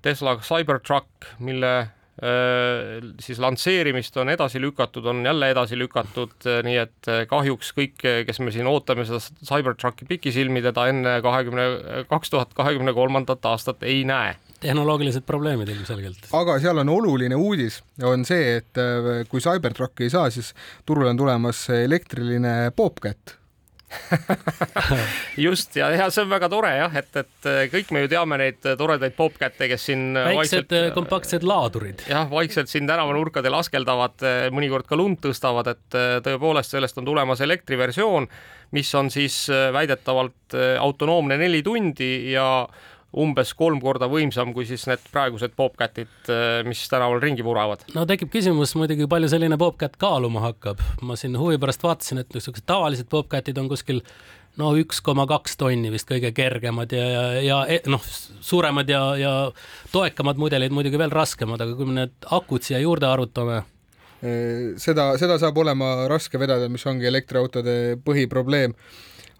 [0.01, 1.91] Tesla Cybertruck, mille
[3.21, 8.49] siis lansseerimist on edasi lükatud, on jälle edasi lükatud, nii et kahjuks kõik, kes me
[8.55, 11.67] siin ootame seda Cybertrucki pikisilmi, teda enne kahekümne,
[12.09, 14.33] kaks tuhat kahekümne kolmandat aastat ei näe
[14.63, 16.31] tehnoloogilised probleemid ilmselgelt.
[16.33, 18.81] aga seal on oluline uudis, on see, et
[19.29, 20.55] kui Cybertrucki ei saa, siis
[20.89, 23.37] turule on tulemas elektriline Bobcat
[25.47, 28.39] just ja, ja see on väga tore jah, et, et äh, kõik me ju teame
[28.39, 32.03] neid äh, toredaid popkätte, kes siin äh, väiksed kompaktsed laadurid.
[32.09, 34.19] jah, vaikselt siin tänavanurkadel askeldavad,
[34.55, 38.27] mõnikord ka lund tõstavad, et tõepoolest sellest on tulemas elektriversioon,
[38.75, 42.67] mis on siis väidetavalt autonoomne neli tundi ja
[43.15, 47.85] umbes kolm korda võimsam kui siis need praegused Bobcatid, äh, mis tänaval ringi vuravad.
[47.95, 50.81] no tekib küsimus muidugi, palju selline Bobcat kaaluma hakkab.
[51.01, 54.03] ma siin huvi pärast vaatasin, et niisugused tavalised Bobcatid on kuskil
[54.57, 58.03] no üks koma kaks tonni vist kõige kergemad ja, ja, ja e, noh,
[58.41, 59.33] suuremad ja, ja
[59.93, 65.13] toekamad mudelid muidugi veel raskemad, aga kui me need akud siia juurde arvutame äh, seda,
[65.21, 68.75] seda saab olema raske vedada, mis ongi elektriautode põhiprobleem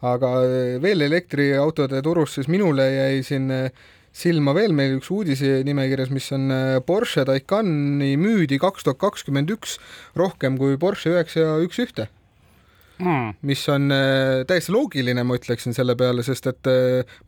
[0.05, 3.71] aga eh, veel elektriautode turust, siis minule jäi siin eh,
[4.17, 9.51] silma veel meil üks uudise nimekirjas, mis on eh, Porsche Taycani müüdi kaks tuhat kakskümmend
[9.57, 9.77] üks
[10.17, 12.11] rohkem kui Porsche üheksa üks ühte.
[12.97, 13.35] Mm..
[13.45, 13.91] mis on
[14.49, 16.69] täiesti loogiline, ma ütleksin selle peale, sest et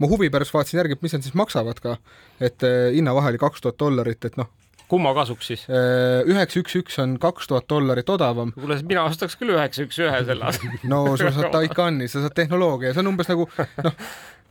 [0.01, 1.93] ma huvi pärast vaatasin järgi, et mis nad siis maksavad ka,
[2.41, 4.49] et hinnavahe oli kaks tuhat dollarit, et noh,
[4.89, 5.65] kumma kasuks siis?
[5.69, 8.53] üheksa üks üks on kaks tuhat dollarit odavam.
[8.57, 10.81] kuule, mina ostaks küll üheksa üks ühe selle asemel.
[10.91, 13.47] no sa saad Taycani, sa saad tehnoloogia, see on umbes nagu
[13.85, 13.99] noh,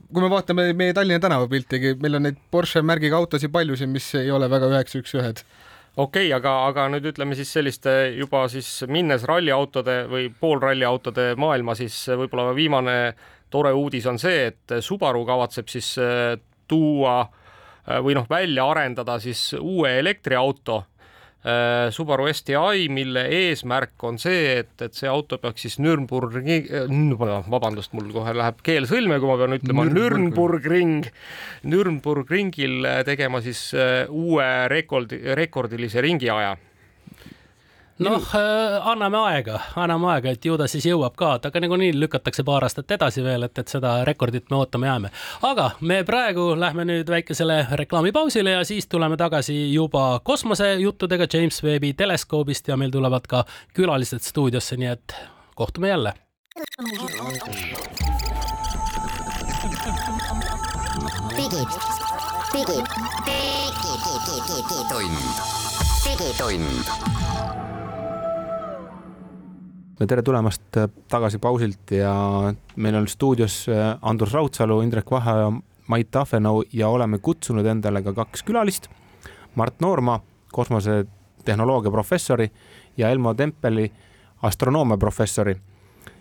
[0.08, 4.06] kui me vaatame meie Tallinna tänavapiltigi, meil on neid Porsche märgiga autosid palju siin, mis
[4.18, 5.42] ei ole väga üheksa üks ühed
[5.98, 11.74] okei okay,, aga, aga nüüd ütleme siis selliste juba siis minnes ralliautode või poolralliautode maailma,
[11.78, 12.96] siis võib-olla viimane
[13.50, 15.94] tore uudis on see, et Subaru kavatseb siis
[16.68, 17.37] tuua äh, Äh,
[18.04, 24.74] või noh, välja arendada siis uue elektriauto äh, Subaru STI, mille eesmärk on see, et,
[24.84, 29.40] et see auto peaks siis Nürnbergi, äh, vabandust, mul kohe läheb keel sõlme, kui ma
[29.40, 31.10] pean ütlema Nürnbergring,
[31.68, 36.56] Nürnbergringil tegema siis uue rekordi, rekordilise ringiaja
[37.98, 38.28] noh,
[38.82, 42.66] anname aega, anname aega, et ju ta siis jõuab ka, et aga nagunii lükatakse paar
[42.66, 45.10] aastat edasi veel, et, et seda rekordit me ootama jääme.
[45.48, 51.92] aga me praegu lähme nüüd väikesele reklaamipausile ja siis tuleme tagasi juba kosmosejuttudega James Webbi
[51.94, 55.16] teleskoobist ja meil tulevad ka külalised stuudiosse, nii et
[55.54, 56.14] kohtume jälle.
[61.36, 61.68] digid,
[62.54, 62.86] digid,
[64.46, 65.18] digitund,
[66.04, 67.67] digitund.
[70.06, 72.12] Tere tulemast äh, tagasi pausilt ja
[72.76, 75.50] meil on stuudios äh, Andrus Raudsalu, Indrek Vaheoja,
[75.88, 78.86] Mait Tahvenau ja oleme kutsunud endale ka kaks külalist.
[79.58, 80.20] Mart Noorma,
[80.52, 82.46] kosmosetehnoloogia professori
[82.96, 83.88] ja Elmo Tempeli,
[84.42, 85.56] astronoomia professori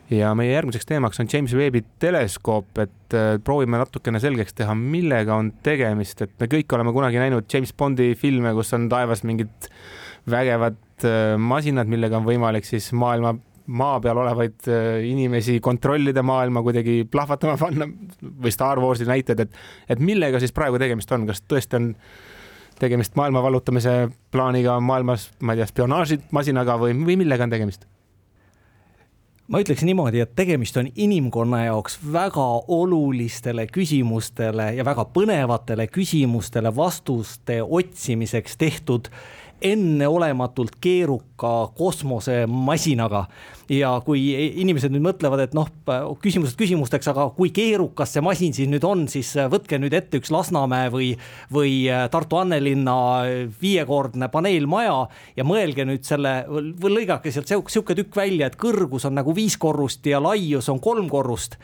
[0.10, 5.38] ja meie järgmiseks teemaks on James Webbi teleskoop, et äh, proovime natukene selgeks teha, millega
[5.38, 9.70] on tegemist, et me kõik oleme kunagi näinud James Bondi filme, kus on taevas mingid
[10.28, 10.82] vägevad
[11.38, 13.36] masinad, millega on võimalik siis maailma
[13.68, 17.88] maa peal olevaid äh, inimesi kontrollida, maailma kuidagi plahvatama panna
[18.24, 21.92] või Star Warsi näited, et, et millega siis praegu tegemist on, kas tõesti on
[22.80, 27.88] tegemist maailma vallutamise plaaniga maailmas, ma ei tea, spionaažimasinaga või, või millega on tegemist?
[29.48, 36.74] ma ütleks niimoodi, et tegemist on inimkonna jaoks väga olulistele küsimustele ja väga põnevatele küsimustele
[36.76, 39.08] vastuste otsimiseks tehtud
[39.62, 43.26] enneolematult keeruka kosmosemasinaga.
[43.72, 44.22] Ja kui
[44.62, 45.70] inimesed nüüd mõtlevad, et noh,
[46.22, 50.32] küsimused küsimusteks, aga kui keerukas see masin siis nüüd on, siis võtke nüüd ette üks
[50.34, 51.10] Lasnamäe või,
[51.54, 51.74] või
[52.12, 52.98] Tartu Annelinna
[53.62, 55.00] viiekordne paneelmaja
[55.38, 59.58] ja mõelge nüüd selle, või lõigake sealt sihuke tükk välja, et kõrgus on nagu viis
[59.58, 61.58] korrust ja laius on kolm korrust.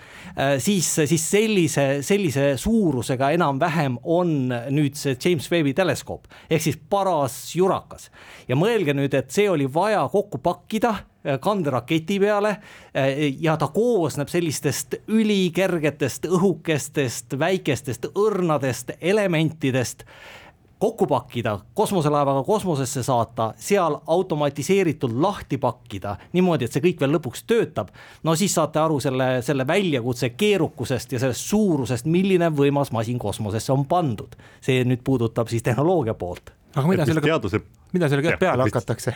[0.57, 7.37] siis, siis sellise, sellise suurusega enam-vähem on nüüd see James Webbi teleskoop ehk siis paras
[7.55, 8.09] jura korrakas.
[8.47, 13.07] ja mõelge nüüd, et see oli vaja kokku pakkida äh, kanderaketi peale äh,
[13.39, 20.03] ja ta koosneb sellistest ülikergetest õhukestest, väikestest õrnadest elementidest
[20.83, 27.45] kokku pakkida, kosmoselaevaga kosmosesse saata, seal automatiseeritult lahti pakkida niimoodi, et see kõik veel lõpuks
[27.47, 27.93] töötab.
[28.23, 33.71] no siis saate aru selle, selle väljakutse keerukusest ja sellest suurusest, milline võimas masin kosmosesse
[33.71, 34.35] on pandud.
[34.61, 39.15] see nüüd puudutab siis tehnoloogia poolt aga mida sellega teaduse..., mida sellega peale hakatakse?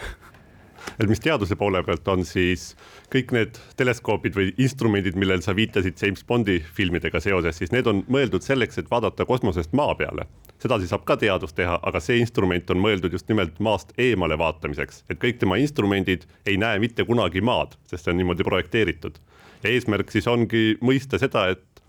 [0.95, 2.71] Et mis teaduse poole pealt on siis
[3.13, 8.04] kõik need teleskoobid või instrumendid, millel sa viitasid James Bondi filmidega seoses, siis need on
[8.12, 10.28] mõeldud selleks, et vaadata kosmosest maa peale.
[10.58, 15.04] sedasi saab ka teadust teha, aga see instrument on mõeldud just nimelt maast eemale vaatamiseks,
[15.10, 19.19] et kõik tema instrumendid ei näe mitte kunagi maad, sest see on niimoodi projekteeritud.
[19.63, 21.82] ja eesmärk siis ongi mõista seda, et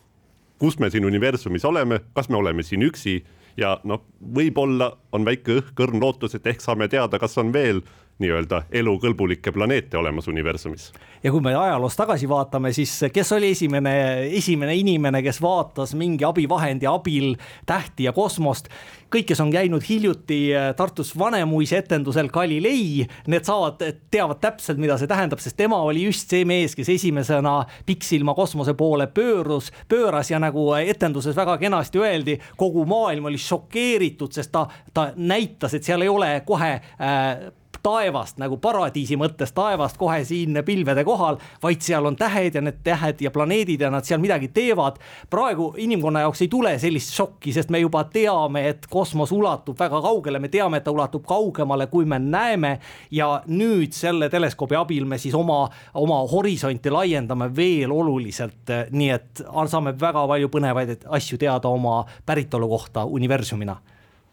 [0.58, 3.22] kus me siin universumis oleme, kas me oleme siin üksi
[3.58, 7.82] ja noh, võib-olla on väike õhkõrn lootus, et ehk saame teada, kas on veel
[8.18, 10.92] nii-öelda elukõlbulikke planeete olemas universumis.
[11.22, 13.94] ja kui me ajaloos tagasi vaatame, siis kes oli esimene,
[14.38, 17.34] esimene inimene, kes vaatas mingi abivahendi abil
[17.66, 18.68] tähti ja kosmost?
[19.08, 23.80] kõik, kes on käinud hiljuti äh, Tartus Vanemuise etendusel Galilei, need saavad,
[24.12, 28.74] teavad täpselt, mida see tähendab, sest tema oli just see mees, kes esimesena pikksilma kosmose
[28.78, 34.66] poole pöörus, pööras ja nagu etenduses väga kenasti öeldi, kogu maailm oli šokeeritud, sest ta,
[34.92, 37.48] ta näitas, et seal ei ole kohe äh,
[37.82, 42.80] taevast nagu paradiisi mõttes taevast kohe siin pilvede kohal, vaid seal on tähed ja need
[42.84, 44.98] tähed ja planeedid ja nad seal midagi teevad.
[45.30, 50.00] praegu inimkonna jaoks ei tule sellist šokki, sest me juba teame, et kosmos ulatub väga
[50.02, 52.78] kaugele, me teame, et ta ulatub kaugemale, kui me näeme.
[53.10, 59.44] ja nüüd selle teleskoobi abil me siis oma, oma horisonti laiendame veel oluliselt, nii et
[59.68, 63.76] saame väga palju põnevaid asju teada oma päritolu kohta universumina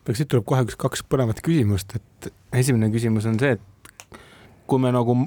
[0.06, 2.30] aga siit tuleb kohe üks kaks põnevat küsimust, et
[2.62, 4.20] esimene küsimus on see, et
[4.70, 5.18] kui me nagu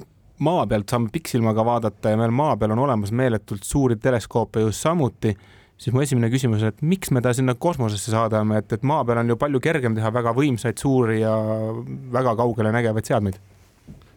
[0.44, 4.86] maa pealt saame pikksilmaga vaadata ja meil maa peal on olemas meeletult suuri teleskoope just
[4.86, 5.34] samuti,
[5.78, 9.04] siis mu esimene küsimus on, et miks me ta sinna kosmosesse saadame, et, et maa
[9.06, 11.34] peal on ju palju kergem teha väga võimsaid, suuri ja
[12.14, 13.40] väga kaugele nägevaid seadmeid.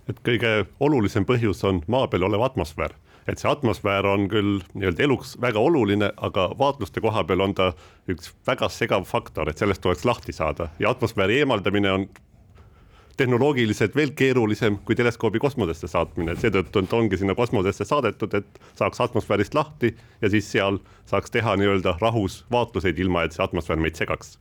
[0.10, 2.93] et kõige olulisem põhjus on maa peal olev atmosfäär
[3.27, 7.71] et see atmosfäär on küll nii-öelda eluks väga oluline, aga vaatluste koha peal on ta
[8.10, 10.71] üks väga segav faktor, et sellest tuleks lahti saada.
[10.79, 12.07] Ja atmosfääri eemaldamine on
[13.17, 18.62] tehnoloogiliselt veel keerulisem kui teleskoobi kosmosesse saatmine, et seetõttu ta ongi sinna kosmosesse saadetud, et
[18.79, 23.81] saaks atmosfäärist lahti ja siis seal saaks teha nii-öelda rahus vaatluseid, ilma et see atmosfäär
[23.84, 24.38] meid segaks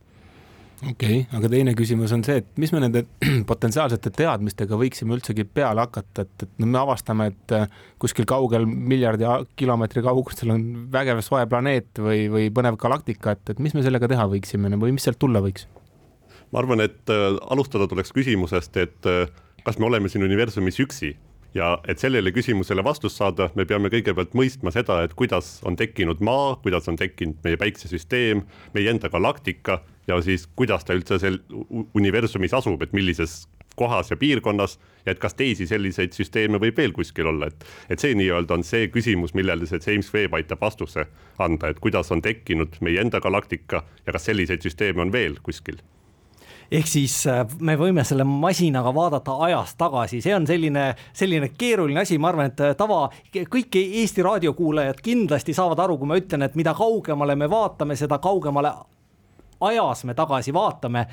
[0.89, 3.03] okei okay,, aga teine küsimus on see, et mis me nende
[3.51, 7.67] potentsiaalsete teadmistega võiksime üldsegi peale hakata, et, et me avastame, et äh,
[8.01, 9.27] kuskil kaugel miljardi
[9.59, 14.09] kilomeetri kaugusel on vägev soe planeet või, või põnev galaktika, et, et mis me sellega
[14.11, 15.67] teha võiksime või mis sealt tulla võiks?
[16.51, 19.27] ma arvan, et äh, alustada tuleks küsimusest, et äh,
[19.65, 21.13] kas me oleme siin universumis üksi
[21.53, 26.21] ja et sellele küsimusele vastust saada, me peame kõigepealt mõistma seda, et kuidas on tekkinud
[26.23, 31.39] Maa, kuidas on tekkinud meie päiksesüsteem, meie enda galaktika ja siis kuidas ta üldse seal
[31.93, 33.43] universumis asub, et millises
[33.75, 38.03] kohas ja piirkonnas ja et kas teisi selliseid süsteeme võib veel kuskil olla, et, et
[38.03, 41.07] see nii-öelda on see küsimus, millele see James Webb aitab vastuse
[41.39, 45.79] anda, et kuidas on tekkinud meie enda galaktika ja kas selliseid süsteeme on veel kuskil
[46.71, 52.05] ehk siis äh, me võime selle masinaga vaadata ajas tagasi, see on selline, selline keeruline
[52.05, 53.03] asi, ma arvan, et äh, tava,
[53.33, 58.21] kõik Eesti raadiokuulajad kindlasti saavad aru, kui ma ütlen, et mida kaugemale me vaatame, seda
[58.23, 58.71] kaugemale
[59.61, 61.05] ajas me tagasi vaatame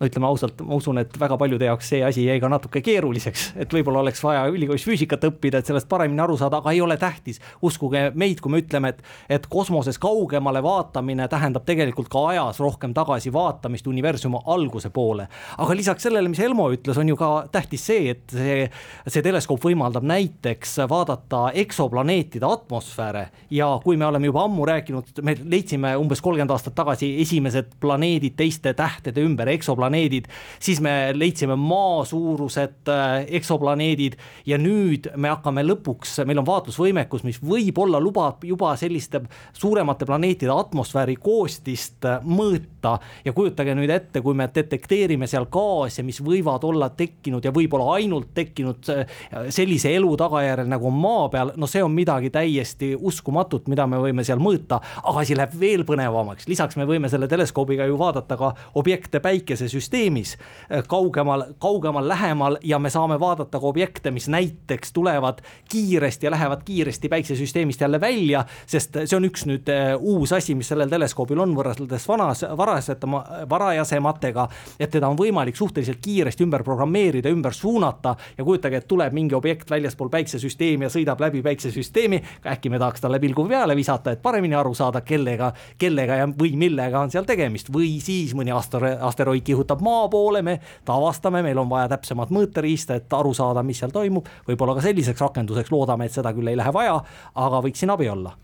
[0.00, 3.50] no ütleme ausalt, ma usun, et väga paljude jaoks see asi jäi ka natuke keeruliseks,
[3.60, 6.96] et võib-olla oleks vaja ülikoolis füüsikat õppida, et sellest paremini aru saada, aga ei ole
[6.96, 7.40] tähtis.
[7.62, 12.94] uskuge meid, kui me ütleme, et, et kosmoses kaugemale vaatamine tähendab tegelikult ka ajas rohkem
[12.96, 15.28] tagasivaatamist universumi alguse poole.
[15.58, 18.70] aga lisaks sellele, mis Elmo ütles, on ju ka tähtis see, et see,
[19.06, 25.36] see teleskoop võimaldab näiteks vaadata eksoplaneetide atmosfääre ja kui me oleme juba ammu rääkinud, me
[25.44, 30.28] leidsime umbes kolmkümmend aastat tagasi esimesed planeedid teiste tähtede ümber, eksoplaneedid eksoplaneedid,
[30.60, 37.24] siis me leidsime maa suurused äh, eksoplaneedid ja nüüd me hakkame lõpuks, meil on vaatlusvõimekus,
[37.24, 39.22] mis võib-olla lubab juba selliste
[39.52, 42.98] suuremate planeetide atmosfääri koostist äh, mõõta.
[43.24, 47.96] Ja kujutage nüüd ette, kui me detekteerime seal gaase, mis võivad olla tekkinud ja võib-olla
[47.98, 49.04] ainult tekkinud äh,
[49.50, 54.24] sellise elu tagajärjel nagu maa peal, no see on midagi täiesti uskumatut, mida me võime
[54.26, 58.52] seal mõõta, aga asi läheb veel põnevamaks, lisaks me võime selle teleskoobiga ju vaadata ka
[58.80, 64.92] objekte päikesesüsteemis süsteemis äh, kaugemal, kaugemal, lähemal ja me saame vaadata ka objekte, mis näiteks
[64.92, 65.40] tulevad
[65.70, 70.54] kiiresti ja lähevad kiiresti päiksesüsteemist jälle välja, sest see on üks nüüd äh, uus asi,
[70.54, 74.46] mis sellel teleskoobil on võrreldes vanas, varasema, varajasematega,
[74.78, 79.34] et teda on võimalik suhteliselt kiiresti ümber programmeerida, ümber suunata ja kujutage, et tuleb mingi
[79.38, 84.22] objekt väljaspool päiksesüsteemi ja sõidab läbi päiksesüsteemi, äkki me tahaks talle pilgu peale visata, et
[84.22, 89.44] paremini aru saada, kellega, kellega ja, või millega on seal tegemist või siis mõni asteroid
[89.46, 93.62] kihutab liigutab maa poole, me ta avastame, meil on vaja täpsemat mõõteriista, et aru saada,
[93.62, 94.26] mis seal toimub.
[94.48, 97.00] võib-olla ka selliseks rakenduseks loodame, et seda küll ei lähe vaja,
[97.34, 98.34] aga võiks siin abi olla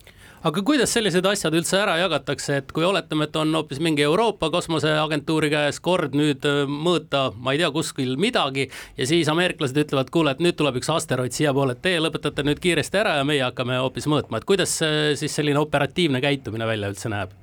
[0.46, 4.50] aga kuidas sellised asjad üldse ära jagatakse, et kui oletame, et on hoopis mingi Euroopa
[4.54, 10.12] kosmoseagentuuri käes kord nüüd äh, mõõta, ma ei tea, kuskil midagi ja siis ameeriklased ütlevad,
[10.14, 13.42] kuule, et nüüd tuleb üks asteroid siiapoole, et teie lõpetate nüüd kiiresti ära ja meie
[13.42, 14.76] hakkame hoopis mõõtma, et kuidas
[15.18, 17.34] siis selline operatiivne käitumine välja üldse näeb?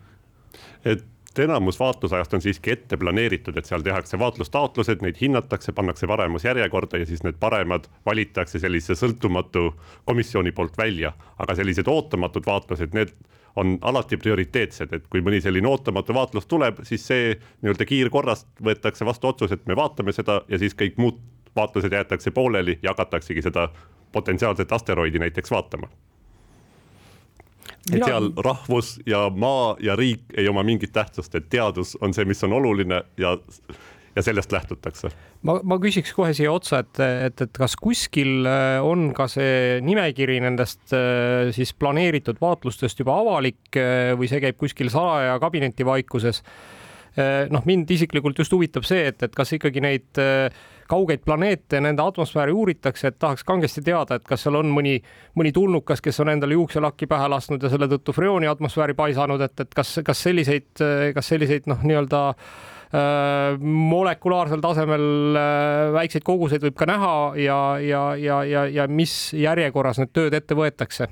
[0.83, 1.03] et
[1.33, 6.45] et enamus vaatlusajast on siiski ette planeeritud, et seal tehakse vaatlustaotlused, neid hinnatakse, pannakse paremas
[6.45, 9.71] järjekorda ja siis need paremad valitakse sellise sõltumatu
[10.05, 11.13] komisjoni poolt välja.
[11.39, 13.09] aga sellised ootamatud vaatlused, need
[13.55, 19.05] on alati prioriteetsed, et kui mõni selline ootamatu vaatlus tuleb, siis see nii-öelda kiirkorras võetakse
[19.05, 21.19] vastu otsus, et me vaatame seda ja siis kõik muud
[21.55, 23.67] vaatlused jäetakse pooleli ja hakataksegi seda
[24.11, 25.89] potentsiaalset asteroidi näiteks vaatama
[27.91, 32.25] et seal rahvus ja maa ja riik ei oma mingit tähtsust, et teadus on see,
[32.29, 33.35] mis on oluline ja,
[34.15, 35.11] ja sellest lähtutakse.
[35.41, 39.79] ma, ma küsiks kohe siia otsa, et, et, et kas kuskil äh, on ka see
[39.85, 46.43] nimekiri nendest äh, siis planeeritud vaatlustest juba avalik äh, või see käib kuskil salaja kabinetivaikuses?
[47.13, 50.17] noh, mind isiklikult just huvitab see, et, et kas ikkagi neid
[50.93, 54.97] kaugeid planeete, nende atmosfääri uuritakse, et tahaks kangesti teada, et kas seal on mõni,
[55.39, 59.65] mõni tulnukas, kes on endale juukselakki pähe lasknud ja selle tõttu freooni atmosfääri paisanud, et,
[59.65, 60.69] et kas, kas selliseid,
[61.15, 68.05] kas selliseid noh, nii-öelda äh, molekulaarsel tasemel äh, väikseid koguseid võib ka näha ja, ja,
[68.19, 71.09] ja, ja, ja mis järjekorras need tööd ette võetakse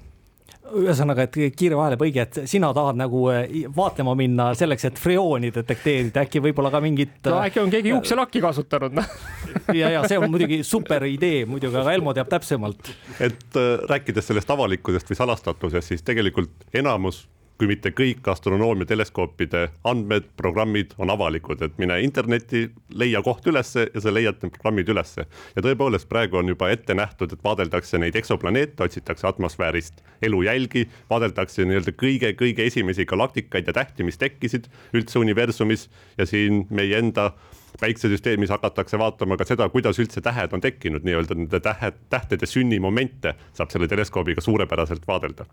[0.78, 6.26] ühesõnaga, et kiire vahelepõige, et sina tahad nagu eh, vaatlema minna selleks, et freooni detekteerida,
[6.26, 7.18] äkki võib-olla ka mingit.
[7.28, 9.12] no äkki on keegi juukselakki kasutanud noh.
[9.80, 12.94] ja, ja see on muidugi super idee muidugi, aga Elmo teab täpsemalt.
[13.20, 17.26] et äh, rääkides sellest avalikkusest või salastatusest, siis tegelikult enamus
[17.62, 22.64] kui mitte kõik astronoomia teleskoopide andmed, programmid on avalikud, et mine internetti,
[22.98, 25.28] leia koht ülesse ja sa leiad need programmid ülesse.
[25.56, 31.68] ja tõepoolest, praegu on juba ette nähtud, et vaadeldakse neid eksoplaneete, otsitakse atmosfäärist elujälgi, vaadeldakse
[31.70, 34.66] nii-öelda kõige-kõige esimesi galaktikaid ja tähti, mis tekkisid
[34.98, 35.86] üldse universumis.
[36.18, 37.32] Ja siin meie enda
[37.80, 43.36] päiksesüsteemis hakatakse vaatama ka seda, kuidas üldse tähed on tekkinud, nii-öelda nende tähed, tähtede sünnimomente
[43.54, 45.46] saab selle teleskoobiga suurepäraselt vaadelda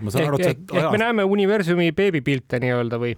[0.00, 3.14] ma saan aru, et ehk, ehk me näeme universumi beebipilte nii-öelda või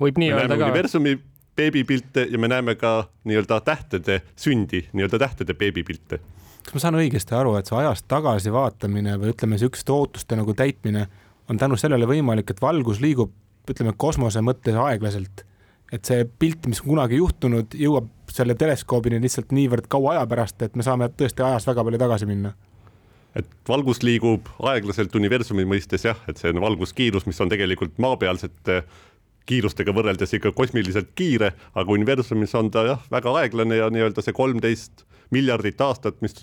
[0.00, 0.70] võib nii öelda ka?
[0.70, 1.16] universumi
[1.56, 6.20] beebipilte ja me näeme ka nii-öelda tähtede sündi, nii-öelda tähtede beebipilte.
[6.64, 10.54] kas ma saan õigesti aru, et see ajast tagasi vaatamine või ütleme, niisuguste ootuste nagu
[10.54, 11.06] täitmine
[11.50, 13.32] on tänu sellele võimalik, et valgus liigub,
[13.70, 15.44] ütleme kosmose mõttes aeglaselt,
[15.92, 20.74] et see pilt, mis kunagi juhtunud, jõuab selle teleskoobini lihtsalt niivõrd kaua aja pärast, et
[20.76, 22.52] me saame tõesti ajas väga palju tagasi minna
[23.36, 28.82] et valgus liigub aeglaselt universumi mõistes jah, et see on valguskiirus, mis on tegelikult maapealsete
[29.46, 34.34] kiirustega võrreldes ikka kosmiliselt kiire, aga universumis on ta jah, väga aeglane ja nii-öelda see
[34.36, 36.34] kolmteist miljardit aastat, mis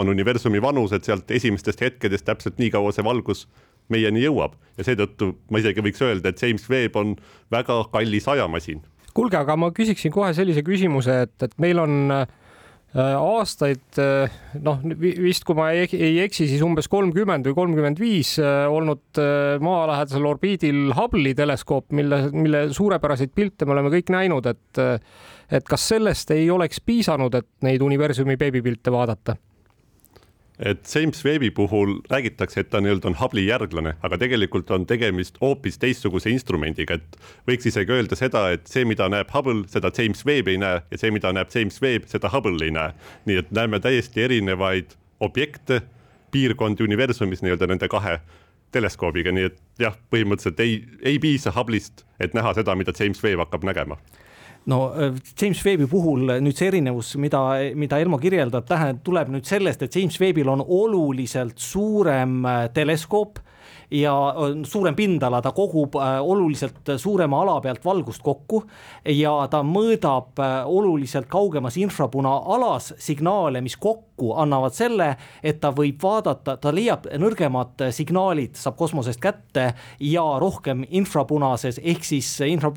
[0.00, 3.46] on universumi vanus, et sealt esimestest hetkedest täpselt nii kaua see valgus
[3.90, 7.14] meieni jõuab ja seetõttu ma isegi võiks öelda, et James Webb on
[7.52, 8.82] väga kallis ajamasin.
[9.14, 12.26] kuulge, aga ma küsiksin kohe sellise küsimuse, et, et meil on äh,
[12.94, 13.98] aastaid
[14.64, 19.20] noh, vist kui ma ei, ei eksi, siis umbes kolmkümmend või kolmkümmend viis äh, olnud
[19.22, 24.82] äh, maalähedasel orbiidil Hubble'i teleskoop, mille, mille suurepäraseid pilte me oleme kõik näinud, et
[25.50, 29.34] et kas sellest ei oleks piisanud, et neid universumi beebipilte vaadata?
[30.64, 35.40] Et James Webbi puhul räägitakse, et ta nii-öelda on Hubble'i järglane, aga tegelikult on tegemist
[35.40, 37.16] hoopis teistsuguse instrumendiga, et
[37.48, 41.00] võiks isegi öelda seda, et see, mida näeb Hubble, seda James Webb ei näe ja
[41.00, 42.92] see, mida näeb James Webb, seda Hubble ei näe.
[43.26, 45.82] nii et näeme täiesti erinevaid objekte,
[46.30, 48.20] piirkondi universumis nii-öelda nende kahe
[48.72, 53.46] teleskoobiga, nii et jah, põhimõtteliselt ei, ei piisa Hubble'ist, et näha seda, mida James Webb
[53.46, 53.96] hakkab nägema
[54.66, 57.42] no äh, James Webbi puhul nüüd see erinevus, mida,
[57.74, 63.40] mida Elmo kirjeldab, tähendab, tuleb nüüd sellest, et James Webbil on oluliselt suurem äh, teleskoop
[63.90, 64.14] ja
[64.64, 68.62] suurem pindala, ta kogub oluliselt suurema ala pealt valgust kokku
[69.04, 75.08] ja ta mõõdab oluliselt kaugemas infrapuna-alas signaale, mis kokku annavad selle,
[75.42, 79.70] et ta võib vaadata, ta leiab nõrgemad signaalid, saab kosmosest kätte
[80.06, 82.72] ja rohkem infrapunases ehk siis infra,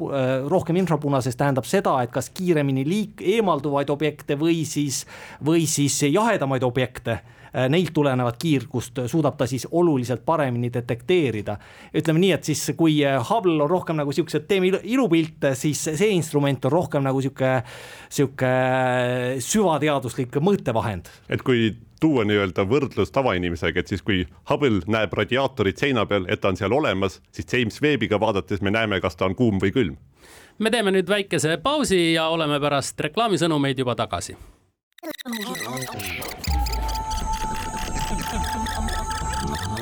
[0.49, 5.03] rohkem infrapunases tähendab seda, et kas kiiremini liik-, eemalduvaid objekte või siis,
[5.45, 7.19] või siis jahedamaid objekte
[7.69, 11.57] neilt tulenevat kiirgust suudab ta siis oluliselt paremini detekteerida.
[11.93, 16.09] ütleme nii, et siis kui äh, Hubble on rohkem nagu siuksed, teeme ilupilte, siis see
[16.15, 17.63] instrument on rohkem nagu sihuke,
[18.09, 21.11] sihuke äh, süvateaduslik mõõtevahend.
[21.29, 26.41] et kui tuua nii-öelda võrdlus tavainimesega, et siis kui Hubble näeb radiaatorit seina peal, et
[26.41, 29.71] ta on seal olemas, siis James Webbiga vaadates me näeme, kas ta on kuum või
[29.75, 29.95] külm.
[30.59, 34.35] me teeme nüüd väikese pausi ja oleme pärast reklaamisõnumeid juba tagasi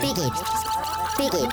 [0.02, 0.32] digitund,
[1.18, 1.52] digitund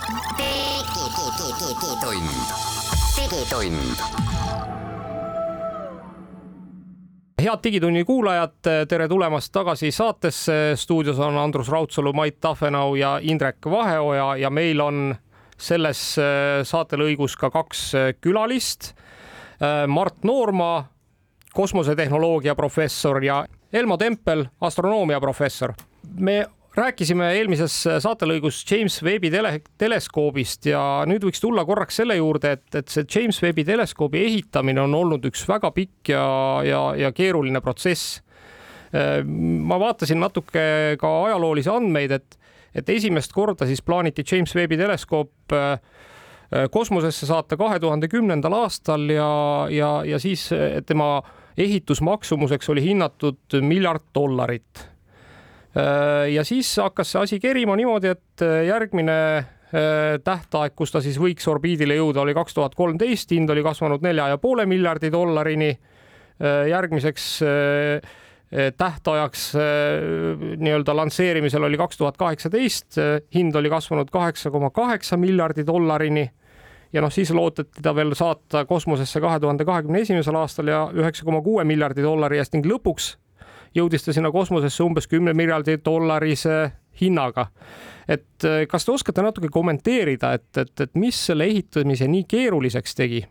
[7.38, 8.50] head Digitunni kuulajad,
[8.88, 10.72] tere tulemast tagasi saatesse.
[10.76, 15.16] stuudios on Andrus Raudsalu, Mait Tafenau ja Indrek Vaheoja ja meil on
[15.56, 18.94] selles äh, saatelõigus ka kaks äh, külalist.
[19.62, 20.84] Äh, Mart Noorma,
[21.54, 25.74] kosmosetehnoloogia professor ja Elmo Tempel, astronoomia professor.
[26.18, 26.46] me
[26.78, 29.50] rääkisime eelmises saatelõigus James Webbi tele,
[29.80, 34.82] teleskoobist ja nüüd võiks tulla korraks selle juurde, et, et see James Webbi teleskoobi ehitamine
[34.84, 36.24] on olnud üks väga pikk ja,
[36.66, 38.22] ja, ja keeruline protsess.
[39.28, 42.38] ma vaatasin natuke ka ajaloolisi andmeid, et,
[42.74, 45.80] et esimest korda siis plaaniti James Webbi teleskoop äh,
[46.72, 49.32] kosmosesse saata kahe tuhande kümnendal aastal ja,
[49.70, 50.48] ja, ja siis
[50.86, 51.18] tema
[51.58, 54.97] ehitusmaksumuseks oli hinnatud miljard dollarit Äh,
[56.32, 59.44] ja siis hakkas see asi kerima niimoodi, et äh, järgmine äh,
[60.24, 64.30] tähtaeg, kus ta siis võiks orbiidile jõuda, oli kaks tuhat kolmteist, hind oli kasvanud nelja
[64.32, 65.76] ja poole miljardi dollarini.
[66.70, 67.40] järgmiseks
[68.78, 69.40] tähtajaks
[70.56, 72.94] nii-öelda lansseerimisel oli kaks tuhat kaheksateist,
[73.34, 76.30] hind oli kasvanud kaheksa koma kaheksa miljardi dollarini.
[76.92, 81.24] ja noh, siis loodeti ta veel saata kosmosesse kahe tuhande kahekümne esimesel aastal ja üheksa
[81.24, 83.16] koma kuue miljardi dollari eest ning lõpuks
[83.76, 87.48] jõudis ta sinna kosmosesse umbes kümne miljardi dollarise hinnaga.
[88.08, 92.94] et eh, kas te oskate natuke kommenteerida, et, et, et mis selle ehitamise nii keeruliseks
[92.94, 93.24] tegi?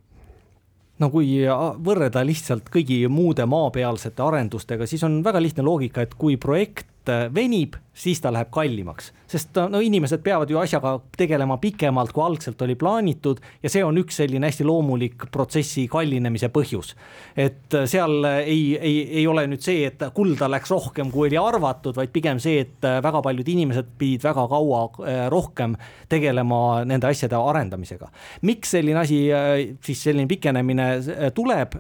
[1.00, 1.44] no kui
[1.86, 7.78] võrrelda lihtsalt kõigi muude maapealsete arendustega, siis on väga lihtne loogika, et kui projekt venib,
[7.98, 12.78] siis ta läheb kallimaks sest no inimesed peavad ju asjaga tegelema pikemalt, kui algselt oli
[12.80, 16.94] plaanitud ja see on üks selline hästi loomulik protsessi kallinemise põhjus.
[17.36, 21.96] et seal ei, ei, ei ole nüüd see, et kulda läks rohkem, kui oli arvatud,
[21.98, 25.76] vaid pigem see, et väga paljud inimesed pidid väga kaua eh, rohkem
[26.10, 28.12] tegelema nende asjade arendamisega.
[28.48, 31.76] miks selline asi, eh, siis selline pikenemine eh, tuleb?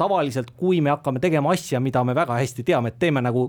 [0.00, 3.42] tavaliselt, kui me hakkame tegema asja, mida me väga hästi teame, et teeme nagu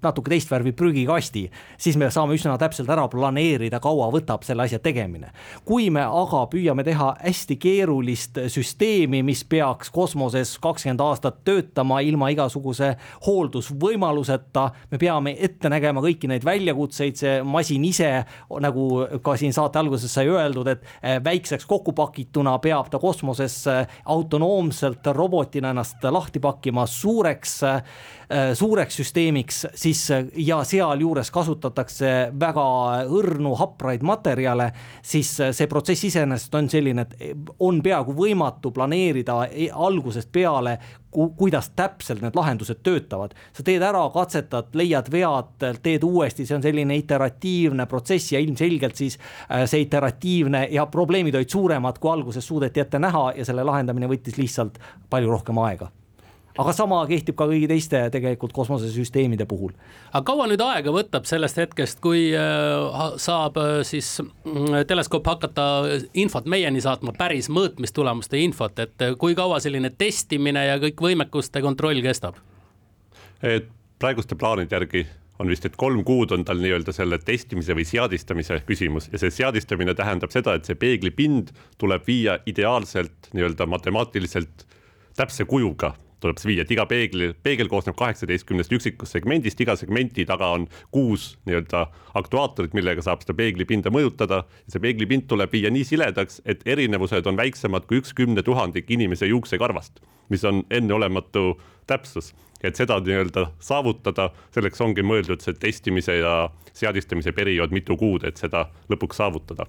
[0.00, 1.42] natuke teist värvi prügikasti,
[1.80, 5.30] siis me saame üsna täpselt ära planeerida, kaua võtab selle asja tegemine.
[5.64, 12.30] kui me aga püüame teha hästi keerulist süsteemi, mis peaks kosmoses kakskümmend aastat töötama ilma
[12.30, 12.94] igasuguse
[13.26, 18.10] hooldusvõimaluseta, me peame ette nägema kõiki neid väljakutseid, see masin ise,
[18.60, 18.88] nagu
[19.24, 23.62] ka siin saate alguses sai öeldud, et väikseks kokku pakituna peab ta kosmoses
[24.04, 27.60] autonoomselt robotina ennast lahti pakkima suureks,
[28.54, 30.02] suureks süsteemiks, siis
[30.36, 32.64] ja sealjuures kasutatakse väga
[33.10, 34.70] õrnu hapraid materjale,
[35.02, 40.78] siis see protsess iseenesest on selline, et on peaaegu võimatu planeerida e-, algusest peale,
[41.10, 43.34] kuidas täpselt need lahendused töötavad.
[43.52, 48.96] sa teed ära, katsetad, leiad vead, teed uuesti, see on selline iteratiivne protsess ja ilmselgelt
[48.96, 49.18] siis
[49.50, 54.06] äh, see iteratiivne ja probleemid olid suuremad, kui alguses suudeti ette näha ja selle lahendamine
[54.10, 54.78] võttis lihtsalt
[55.10, 55.90] palju rohkem aega
[56.60, 59.72] aga sama kehtib ka kõigi teiste tegelikult kosmosesüsteemide puhul.
[60.12, 65.66] aga kaua nüüd aega võtab sellest hetkest, kui äh, saab äh, siis mm, teleskoop hakata
[66.20, 71.64] infot meieni saatma, päris mõõtmistulemuste infot, et äh, kui kaua selline testimine ja kõik võimekuste
[71.64, 72.40] kontroll kestab?
[73.40, 75.06] et praeguste plaanide järgi
[75.40, 79.32] on vist, et kolm kuud on tal nii-öelda selle testimise või seadistamise küsimus ja see
[79.32, 84.66] seadistamine tähendab seda, et see peeglipind tuleb viia ideaalselt nii-öelda matemaatiliselt
[85.16, 90.26] täpse kujuga tuleb see viia, et iga peegli, peegel koosneb kaheksateistkümnest üksikust segmendist, iga segmenti
[90.28, 91.86] taga on kuus nii-öelda
[92.20, 94.44] aktuaatorit, millega saab seda peeglipinda mõjutada.
[94.68, 99.26] see peeglipind tuleb viia nii siledaks, et erinevused on väiksemad kui üks kümne tuhandik inimese
[99.26, 106.34] juuksekarvast, mis on enneolematu täpsus et seda nii-öelda saavutada, selleks ongi mõeldud see testimise ja
[106.76, 109.66] seadistamise periood mitu kuud, et seda lõpuks saavutada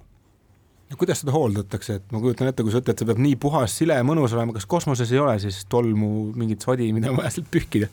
[0.92, 3.76] no kuidas seda hooldatakse, et ma kujutan ette, kui sa ütled, see peab nii puhas,
[3.80, 7.32] sile ja mõnus olema, kas kosmoses ei ole siis tolmu, mingit sodi, mida on vaja
[7.36, 7.88] sealt pühkida?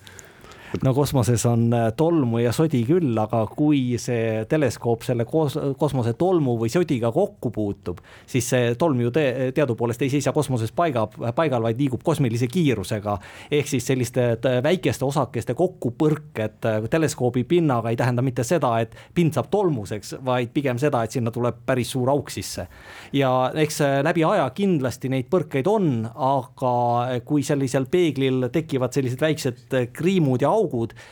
[0.84, 6.13] No kosmoses on äh, tolmu ja sodi küll, aga kui see teleskoop selle kos kosmose
[6.20, 11.07] tolmu või sodiga kokku puutub, siis see tolm ju te teadupoolest ei seisa kosmoses paiga,
[11.36, 13.17] paigal, vaid liigub kosmilise kiirusega.
[13.51, 18.95] ehk siis selliste äh, väikeste osakeste kokkupõrked äh, teleskoobi pinnaga ei tähenda mitte seda, et
[19.15, 22.67] pind saab tolmuseks, vaid pigem seda, et sinna tuleb päris suur auk sisse.
[23.13, 29.78] ja eks läbi aja kindlasti neid põrkeid on, aga kui sellisel peeglil tekivad sellised väiksed
[29.93, 30.59] kriimud ja augud,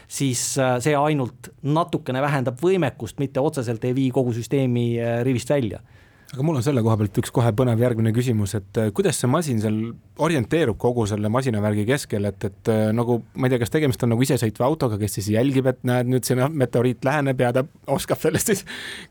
[0.07, 5.49] siis äh, see ainult natukene vähendab võimekust, mitte otseselt ei vii kogu süsteemi äh, rivist
[5.53, 5.81] välja
[6.27, 9.29] aga mul on selle koha pealt üks kohe põnev järgmine küsimus, et äh, kuidas see
[9.31, 9.77] masin seal
[10.23, 14.27] orienteerub kogu selle masinavärgi keskel, et, et nagu ma ei tea, kas tegemist on nagu
[14.27, 17.63] isesõitva autoga, kes siis jälgib, et näed, nüüd see meteoriit läheneb ja ta
[17.95, 18.65] oskab sellest siis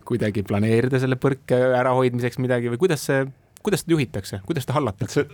[0.08, 3.24] kuidagi planeerida selle põrke ärahoidmiseks midagi või kuidas see,
[3.64, 5.28] kuidas seda juhitakse, kuidas seda hallatakse?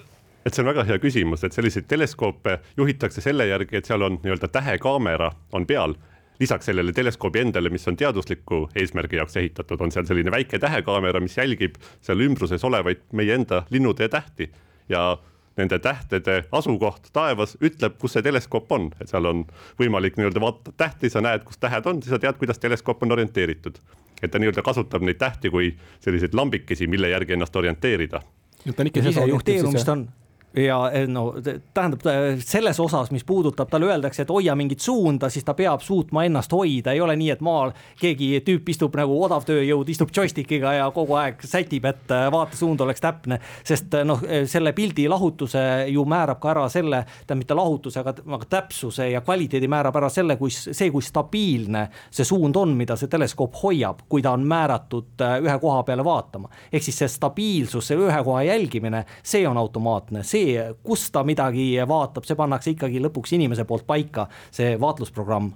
[0.46, 4.18] Et see on väga hea küsimus, et selliseid teleskoope juhitakse selle järgi, et seal on
[4.22, 5.94] nii-öelda tähekaamera on peal.
[6.40, 11.20] lisaks sellele teleskoobi endale, mis on teadusliku eesmärgi jaoks ehitatud, on seal selline väike tähekaamera,
[11.20, 14.50] mis jälgib seal ümbruses olevaid meie enda linnutee tähti
[14.88, 15.18] ja
[15.56, 19.44] nende tähtede asukoht taevas ütleb, kus see teleskoop on, et seal on
[19.78, 23.12] võimalik nii-öelda vaata tähti, sa näed, kus tähed on, siis sa tead, kuidas teleskoop on
[23.12, 23.78] orienteeritud.
[24.22, 28.22] et ta nii-öelda kasutab neid tähti kui selliseid lambikesi, mille järgi ennast orienteerida.
[28.64, 30.08] ta on ikka sisejuhteerumist on
[30.56, 31.34] ja eh, no
[31.74, 32.00] tähendab
[32.44, 36.52] selles osas, mis puudutab, talle öeldakse, et hoia mingit suunda, siis ta peab suutma ennast
[36.52, 41.16] hoida, ei ole nii, et maal keegi tüüp istub nagu odavtööjõud, istub joystick'iga ja kogu
[41.20, 43.40] aeg sätib, et eh, vaatesuund oleks täpne.
[43.64, 48.14] sest eh, noh, selle pildi lahutuse ju määrab ka ära selle, tähendab mitte lahutuse, aga,
[48.36, 52.96] aga täpsuse ja kvaliteedi määrab ära selle, kui see, kui stabiilne see suund on, mida
[53.00, 56.50] see teleskoop hoiab, kui ta on määratud ühe koha peale vaatama.
[56.72, 61.24] ehk siis see stabiilsus, see ühe koha jälgimine, see on automaatne, see see, kus ta
[61.26, 65.52] midagi vaatab, see pannakse ikkagi lõpuks inimese poolt paika, see vaatlusprogramm.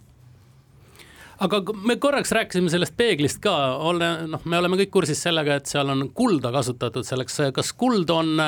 [1.45, 3.53] Aga me korraks rääkisime sellest peeglist ka,
[3.85, 8.09] ole, noh, me oleme kõik kursis sellega, et seal on kulda kasutatud selleks, kas kuld
[8.15, 8.41] on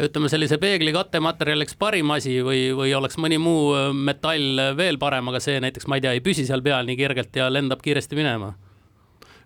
[0.00, 5.44] ütleme sellise peegli kattematerjaliks parim asi või, või oleks mõni muu metall veel parem, aga
[5.44, 8.54] see näiteks, ma ei tea, ei püsi seal peal nii kergelt ja lendab kiiresti minema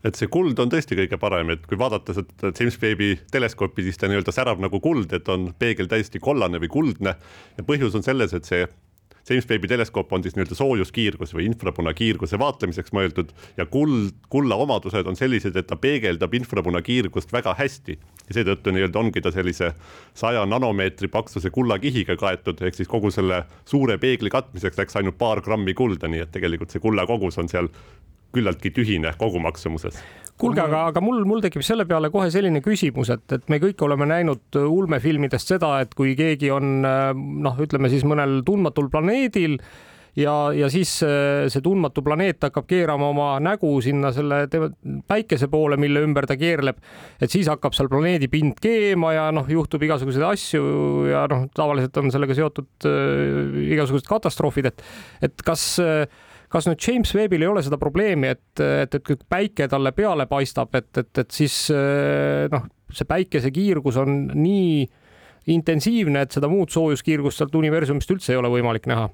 [0.05, 4.01] et see kuld on tõesti kõige parem, et kui vaadata seda James Webbi teleskoopi, siis
[4.01, 7.17] ta nii-öelda särab nagu kuld, et on peegel täiesti kollane või kuldne.
[7.57, 8.67] ja põhjus on selles, et see
[9.31, 15.09] James Webbi teleskoop on siis nii-öelda soojuskiirgus või infrapunakiirguse vaatlemiseks mõeldud ja kuld, kulla omadused
[15.09, 19.73] on sellised, et ta peegeldab infrapunakiirgust väga hästi ja seetõttu nii-öelda ongi ta sellise
[20.13, 25.41] saja nanomeetri paksuse kullakihiga kaetud, ehk siis kogu selle suure peegli katmiseks läks ainult paar
[25.41, 27.73] grammi kulda, nii et tegelikult see kulla kogus on seal
[28.35, 29.99] küllaltki tühine kogumaksumuses
[30.41, 33.80] kuulge, aga, aga mul, mul tekib selle peale kohe selline küsimus, et, et me kõik
[33.87, 39.61] oleme näinud ulmefilmidest seda, et kui keegi on noh, ütleme siis mõnel tundmatul planeedil
[40.18, 44.45] ja, ja siis äh, see tundmatu planeet hakkab keerama oma nägu sinna selle
[45.09, 46.78] päikese poole, mille ümber ta keerleb.
[47.20, 50.62] et siis hakkab seal planeedi pind keema ja noh, juhtub igasuguseid asju
[51.11, 54.87] ja noh, tavaliselt on sellega seotud äh, igasugused katastroofid, et,
[55.30, 56.07] et kas äh,
[56.55, 60.29] kas nüüd James Webbil ei ole seda probleemi, et, et, et kui päike talle peale
[60.31, 64.85] paistab, et, et, et siis äh, noh, see päikese kiirgus on nii
[65.55, 69.11] intensiivne, et seda muud soojuskiirgust sealt universumist üldse ei ole võimalik näha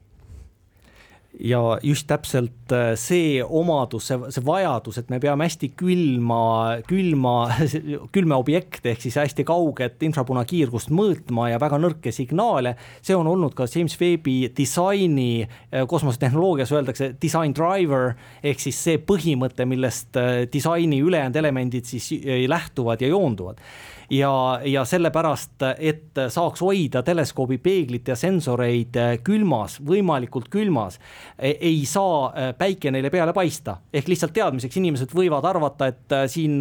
[1.39, 6.41] ja just täpselt äh, see omadus, see, see vajadus, et me peame hästi külma,
[6.89, 7.35] külma,
[8.15, 12.75] külma objekte ehk siis hästi kauget infrapunakiirgust mõõtma ja väga nõrke signaale.
[13.03, 18.99] see on olnud ka James Webbi disaini, äh, kosmosetehnoloogias öeldakse design driver ehk siis see
[18.99, 22.11] põhimõte, millest äh, disaini ülejäänud elemendid siis
[22.51, 23.63] lähtuvad ja joonduvad
[24.11, 30.99] ja, ja sellepärast, et saaks hoida teleskoobi peeglit ja sensoreid äh, külmas, võimalikult külmas,
[31.39, 33.77] e-, ei saa äh, päike neile peale paista.
[33.93, 36.59] ehk lihtsalt teadmiseks, inimesed võivad arvata, et äh, siin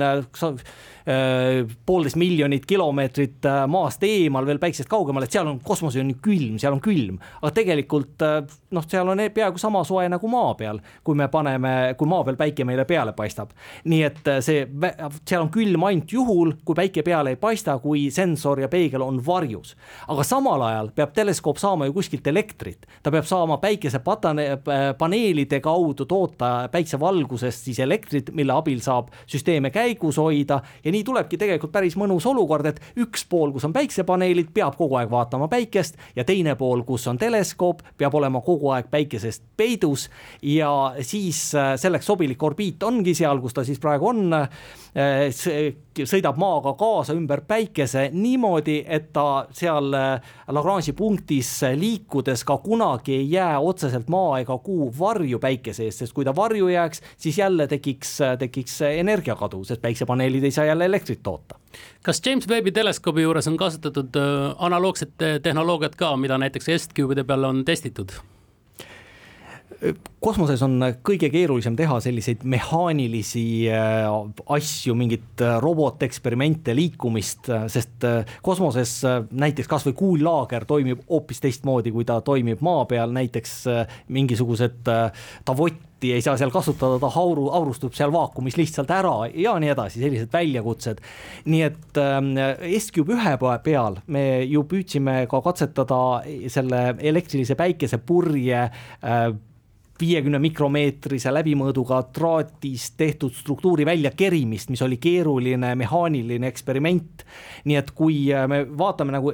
[1.86, 6.58] poolteist miljonit kilomeetrit äh, maast eemal, veel päiksest kaugemal, et seal on kosmos on külm,
[6.60, 8.42] seal on külm, aga tegelikult äh,
[8.76, 12.38] noh, seal on peaaegu sama soe nagu maa peal, kui me paneme, kui maa peal
[12.40, 13.54] päike meile peale paistab.
[13.90, 14.66] nii et see,
[15.24, 19.22] seal on külm ainult juhul, kui päike peale ei paista, kui sensor ja peegel on
[19.26, 19.76] varjus.
[20.08, 26.70] aga samal ajal peab teleskoop saama ju kuskilt elektrit, ta peab saama päikesepaneelide kaudu toota
[26.72, 31.96] päiksevalgusest siis elektrit, mille abil saab süsteeme käigus hoida ja nii nii tulebki tegelikult päris
[32.00, 36.56] mõnus olukord, et üks pool, kus on päiksepaneelid, peab kogu aeg vaatama päikest ja teine
[36.60, 40.10] pool, kus on teleskoop, peab olema kogu aeg päikesest peidus
[40.44, 40.72] ja
[41.02, 44.36] siis äh, selleks sobilik orbiit ongi seal, kus ta siis praegu on.
[44.36, 45.30] Äh,
[46.00, 53.20] sõidab maaga kaasa ümber päikese niimoodi, et ta seal äh, Lagrange'i punktis liikudes ka kunagi
[53.20, 57.38] ei jää otseselt maa ega kuu varju päikese eest, sest kui ta varju jääks, siis
[57.38, 61.60] jälle tekiks, tekiks energiakadu, sest päiksepaneelid ei saa jälle elektrit toota.
[62.04, 65.14] kas James Webbi teleskoobi juures on kasutatud äh, analoogset
[65.44, 68.12] tehnoloogiat ka, mida näiteks S-Cube'ide peal on testitud?
[70.20, 74.08] Kosmoses on kõige keerulisem teha selliseid mehaanilisi äh,
[74.56, 78.08] asju, mingit äh, roboteksperimente, liikumist, sest
[78.46, 79.00] kosmoses
[79.32, 83.62] näiteks kasvõi kuullaager toimib hoopis teistmoodi, kui ta toimib maa peal, näiteks
[84.16, 84.90] mingisugused
[85.48, 89.74] Davoti pilti ei saa seal kasutada, ta hauru, aurustub seal vaakumis lihtsalt ära ja nii
[89.74, 91.02] edasi, sellised väljakutsed.
[91.46, 99.34] nii et äh, S-Cube ühe peal me ju püüdsime ka katsetada selle elektrilise päikesepurje äh,
[100.00, 107.26] viiekümne mikromeetrise läbimõõduga traatist tehtud struktuuri väljakerimist, mis oli keeruline mehaaniline eksperiment.
[107.66, 109.34] nii et kui äh, me vaatame nagu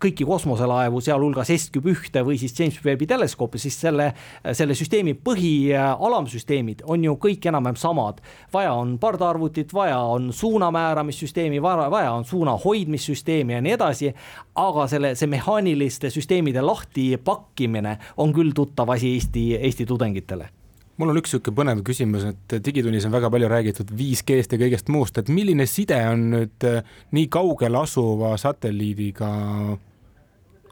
[0.00, 4.12] kõiki kosmoselaevu, sealhulgas S-Cube ühte või siis James Webbi teleskoopi, siis selle,
[4.52, 8.20] selle süsteemi põhi alamsüsteemid on ju kõik enam-vähem samad.
[8.52, 14.14] vaja on pardaarvutit, vaja on suunamääramissüsteemi, vaja on suuna hoidmissüsteemi ja nii edasi.
[14.54, 20.50] aga selle, see mehaaniliste süsteemide lahtipakkimine on küll tuttav asi Eesti, Eesti tudengitele tudengitele?
[20.94, 24.92] Mul on üks niisugune põnev küsimus, et Digitunnis on väga palju räägitud 5G-st ja kõigest
[24.94, 26.84] muust, et milline side on nüüd äh,
[27.16, 29.30] nii kaugel asuva satelliidiga,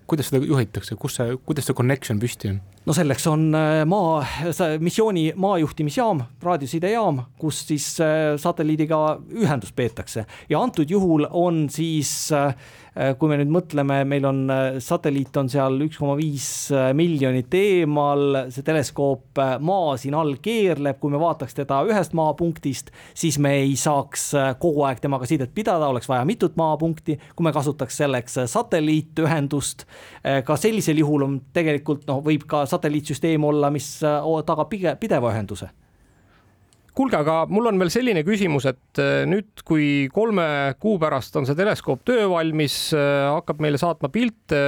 [0.07, 2.61] kuidas seda juhitakse, kus see, kuidas see connection püsti on?
[2.87, 4.22] No selleks on äh, maa,
[4.83, 9.01] missiooni maajuhtimisjaam, raadiosidejaam, kus siis äh, satelliidiga
[9.39, 10.26] ühendust peetakse.
[10.51, 12.55] Ja antud juhul on siis, äh,
[13.18, 14.41] kui me nüüd mõtleme, meil on
[14.83, 16.45] satelliit on seal üks koma viis
[16.93, 23.39] miljonit eemal, see teleskoop maa siin all keerleb, kui me vaataks teda ühest maapunktist, siis
[23.41, 24.26] me ei saaks
[24.61, 29.87] kogu aeg temaga sidet pidada, oleks vaja mitut maapunkti, kui me kasutaks selleks satelliitühendust,
[30.45, 35.33] ka sellisel juhul on tegelikult noh, võib ka satelliitsüsteem olla, mis äh, tagab pige, pideva
[35.35, 35.70] ühenduse
[36.93, 40.45] kuulge, aga mul on veel selline küsimus, et äh, nüüd, kui kolme
[40.83, 44.61] kuu pärast on see teleskoop töövalmis, äh, hakkab meile saatma pilte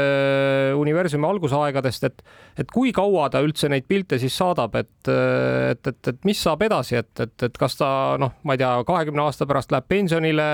[0.81, 2.25] universumi algusaegadest, et
[2.65, 6.63] et kui kaua ta üldse neid pilte siis saadab, et, et, et, et mis saab
[6.65, 7.89] edasi, et, et, et kas ta
[8.21, 10.47] noh, ma ei tea, kahekümne aasta pärast läheb pensionile,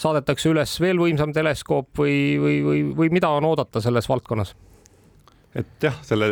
[0.00, 4.54] saadetakse üles veel võimsam teleskoop või, või, või, või mida on oodata selles valdkonnas?
[5.58, 6.28] et jah, selle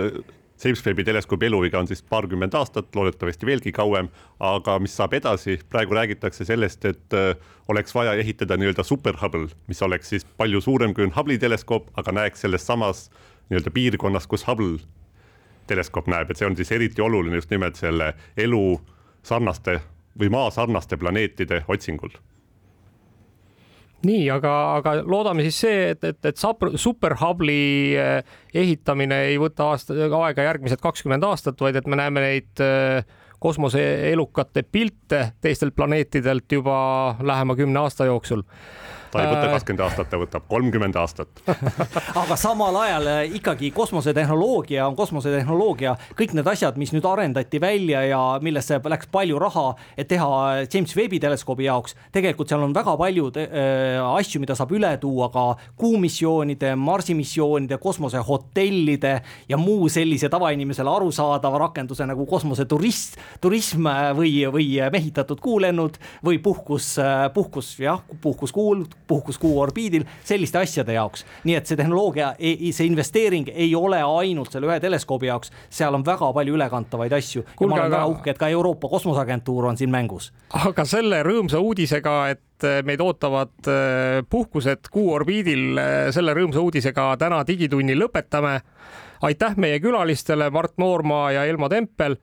[0.64, 4.10] James Webbi teleskoobi eluiga on siis paarkümmend aastat, loodetavasti veelgi kauem,
[4.44, 7.32] aga mis saab edasi, praegu räägitakse sellest, et äh,
[7.68, 11.88] oleks vaja ehitada nii-öelda super Hubble, mis oleks siis palju suurem kui on Hubble'i teleskoop,
[11.96, 13.06] aga näeks selles samas
[13.48, 14.78] nii-öelda piirkonnas, kus Hubble
[15.70, 18.64] teleskoop näeb, et see on siis eriti oluline just nimelt selle elu
[19.22, 19.80] sarnaste
[20.20, 22.12] või maa sarnaste planeetide otsingul
[24.06, 26.44] nii, aga, aga loodame siis see, et, et, et
[26.80, 27.62] superhubli
[28.00, 33.18] eh, ehitamine ei võta aasta, aega järgmised kakskümmend aastat, vaid et me näeme neid eh,
[33.40, 36.80] kosmoseelukate pilte teistelt planeetidelt juba
[37.24, 38.44] lähema kümne aasta jooksul
[39.10, 39.52] ta ei võta äh.
[39.54, 41.42] kakskümmend aastat, ta võtab kolmkümmend aastat
[42.22, 48.02] aga samal ajal äh, ikkagi kosmosetehnoloogia on kosmosetehnoloogia, kõik need asjad, mis nüüd arendati välja
[48.06, 49.66] ja millesse läks palju raha,
[49.98, 50.30] et teha
[50.66, 55.30] James Webbi teleskoobi jaoks, tegelikult seal on väga palju äh, asju, mida saab üle tuua
[55.34, 55.46] ka
[55.80, 59.14] kuumissioonide, Marsi missioonide, kosmosehotellide
[59.50, 66.94] ja muu sellise tavainimesele arusaadava rakenduse nagu kosmoseturist, turism või, või mehitatud kuulennud või puhkus,
[67.34, 71.26] puhkus jah, puhkus kuul puhkus kuu orbiidil selliste asjade jaoks.
[71.44, 76.06] nii et see tehnoloogia, see investeering ei ole ainult selle ühe teleskoobi jaoks, seal on
[76.06, 77.44] väga palju ülekantavaid asju.
[77.44, 77.96] ja ma olen aga...
[77.96, 80.30] väga uhke, et ka Euroopa Kosmoseagentuur on siin mängus.
[80.66, 86.62] aga selle rõõmsa uudisega, et äh, meid ootavad äh, puhkused kuu orbiidil, äh, selle rõõmsa
[86.62, 88.60] uudisega täna Digitunni lõpetame.
[89.22, 92.16] aitäh meie külalistele Mart Noorma ja Elmo Tempel.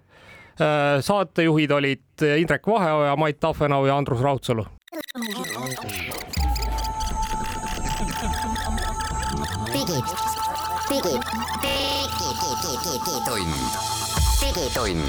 [0.57, 4.65] saatejuhid olid Indrek Vaheoja, Mait Tafenau ja Andrus Raudsalu.
[9.87, 10.15] Digi,
[10.89, 11.15] digi,
[11.63, 13.55] digi, digi, digitund,
[14.41, 15.03] digitund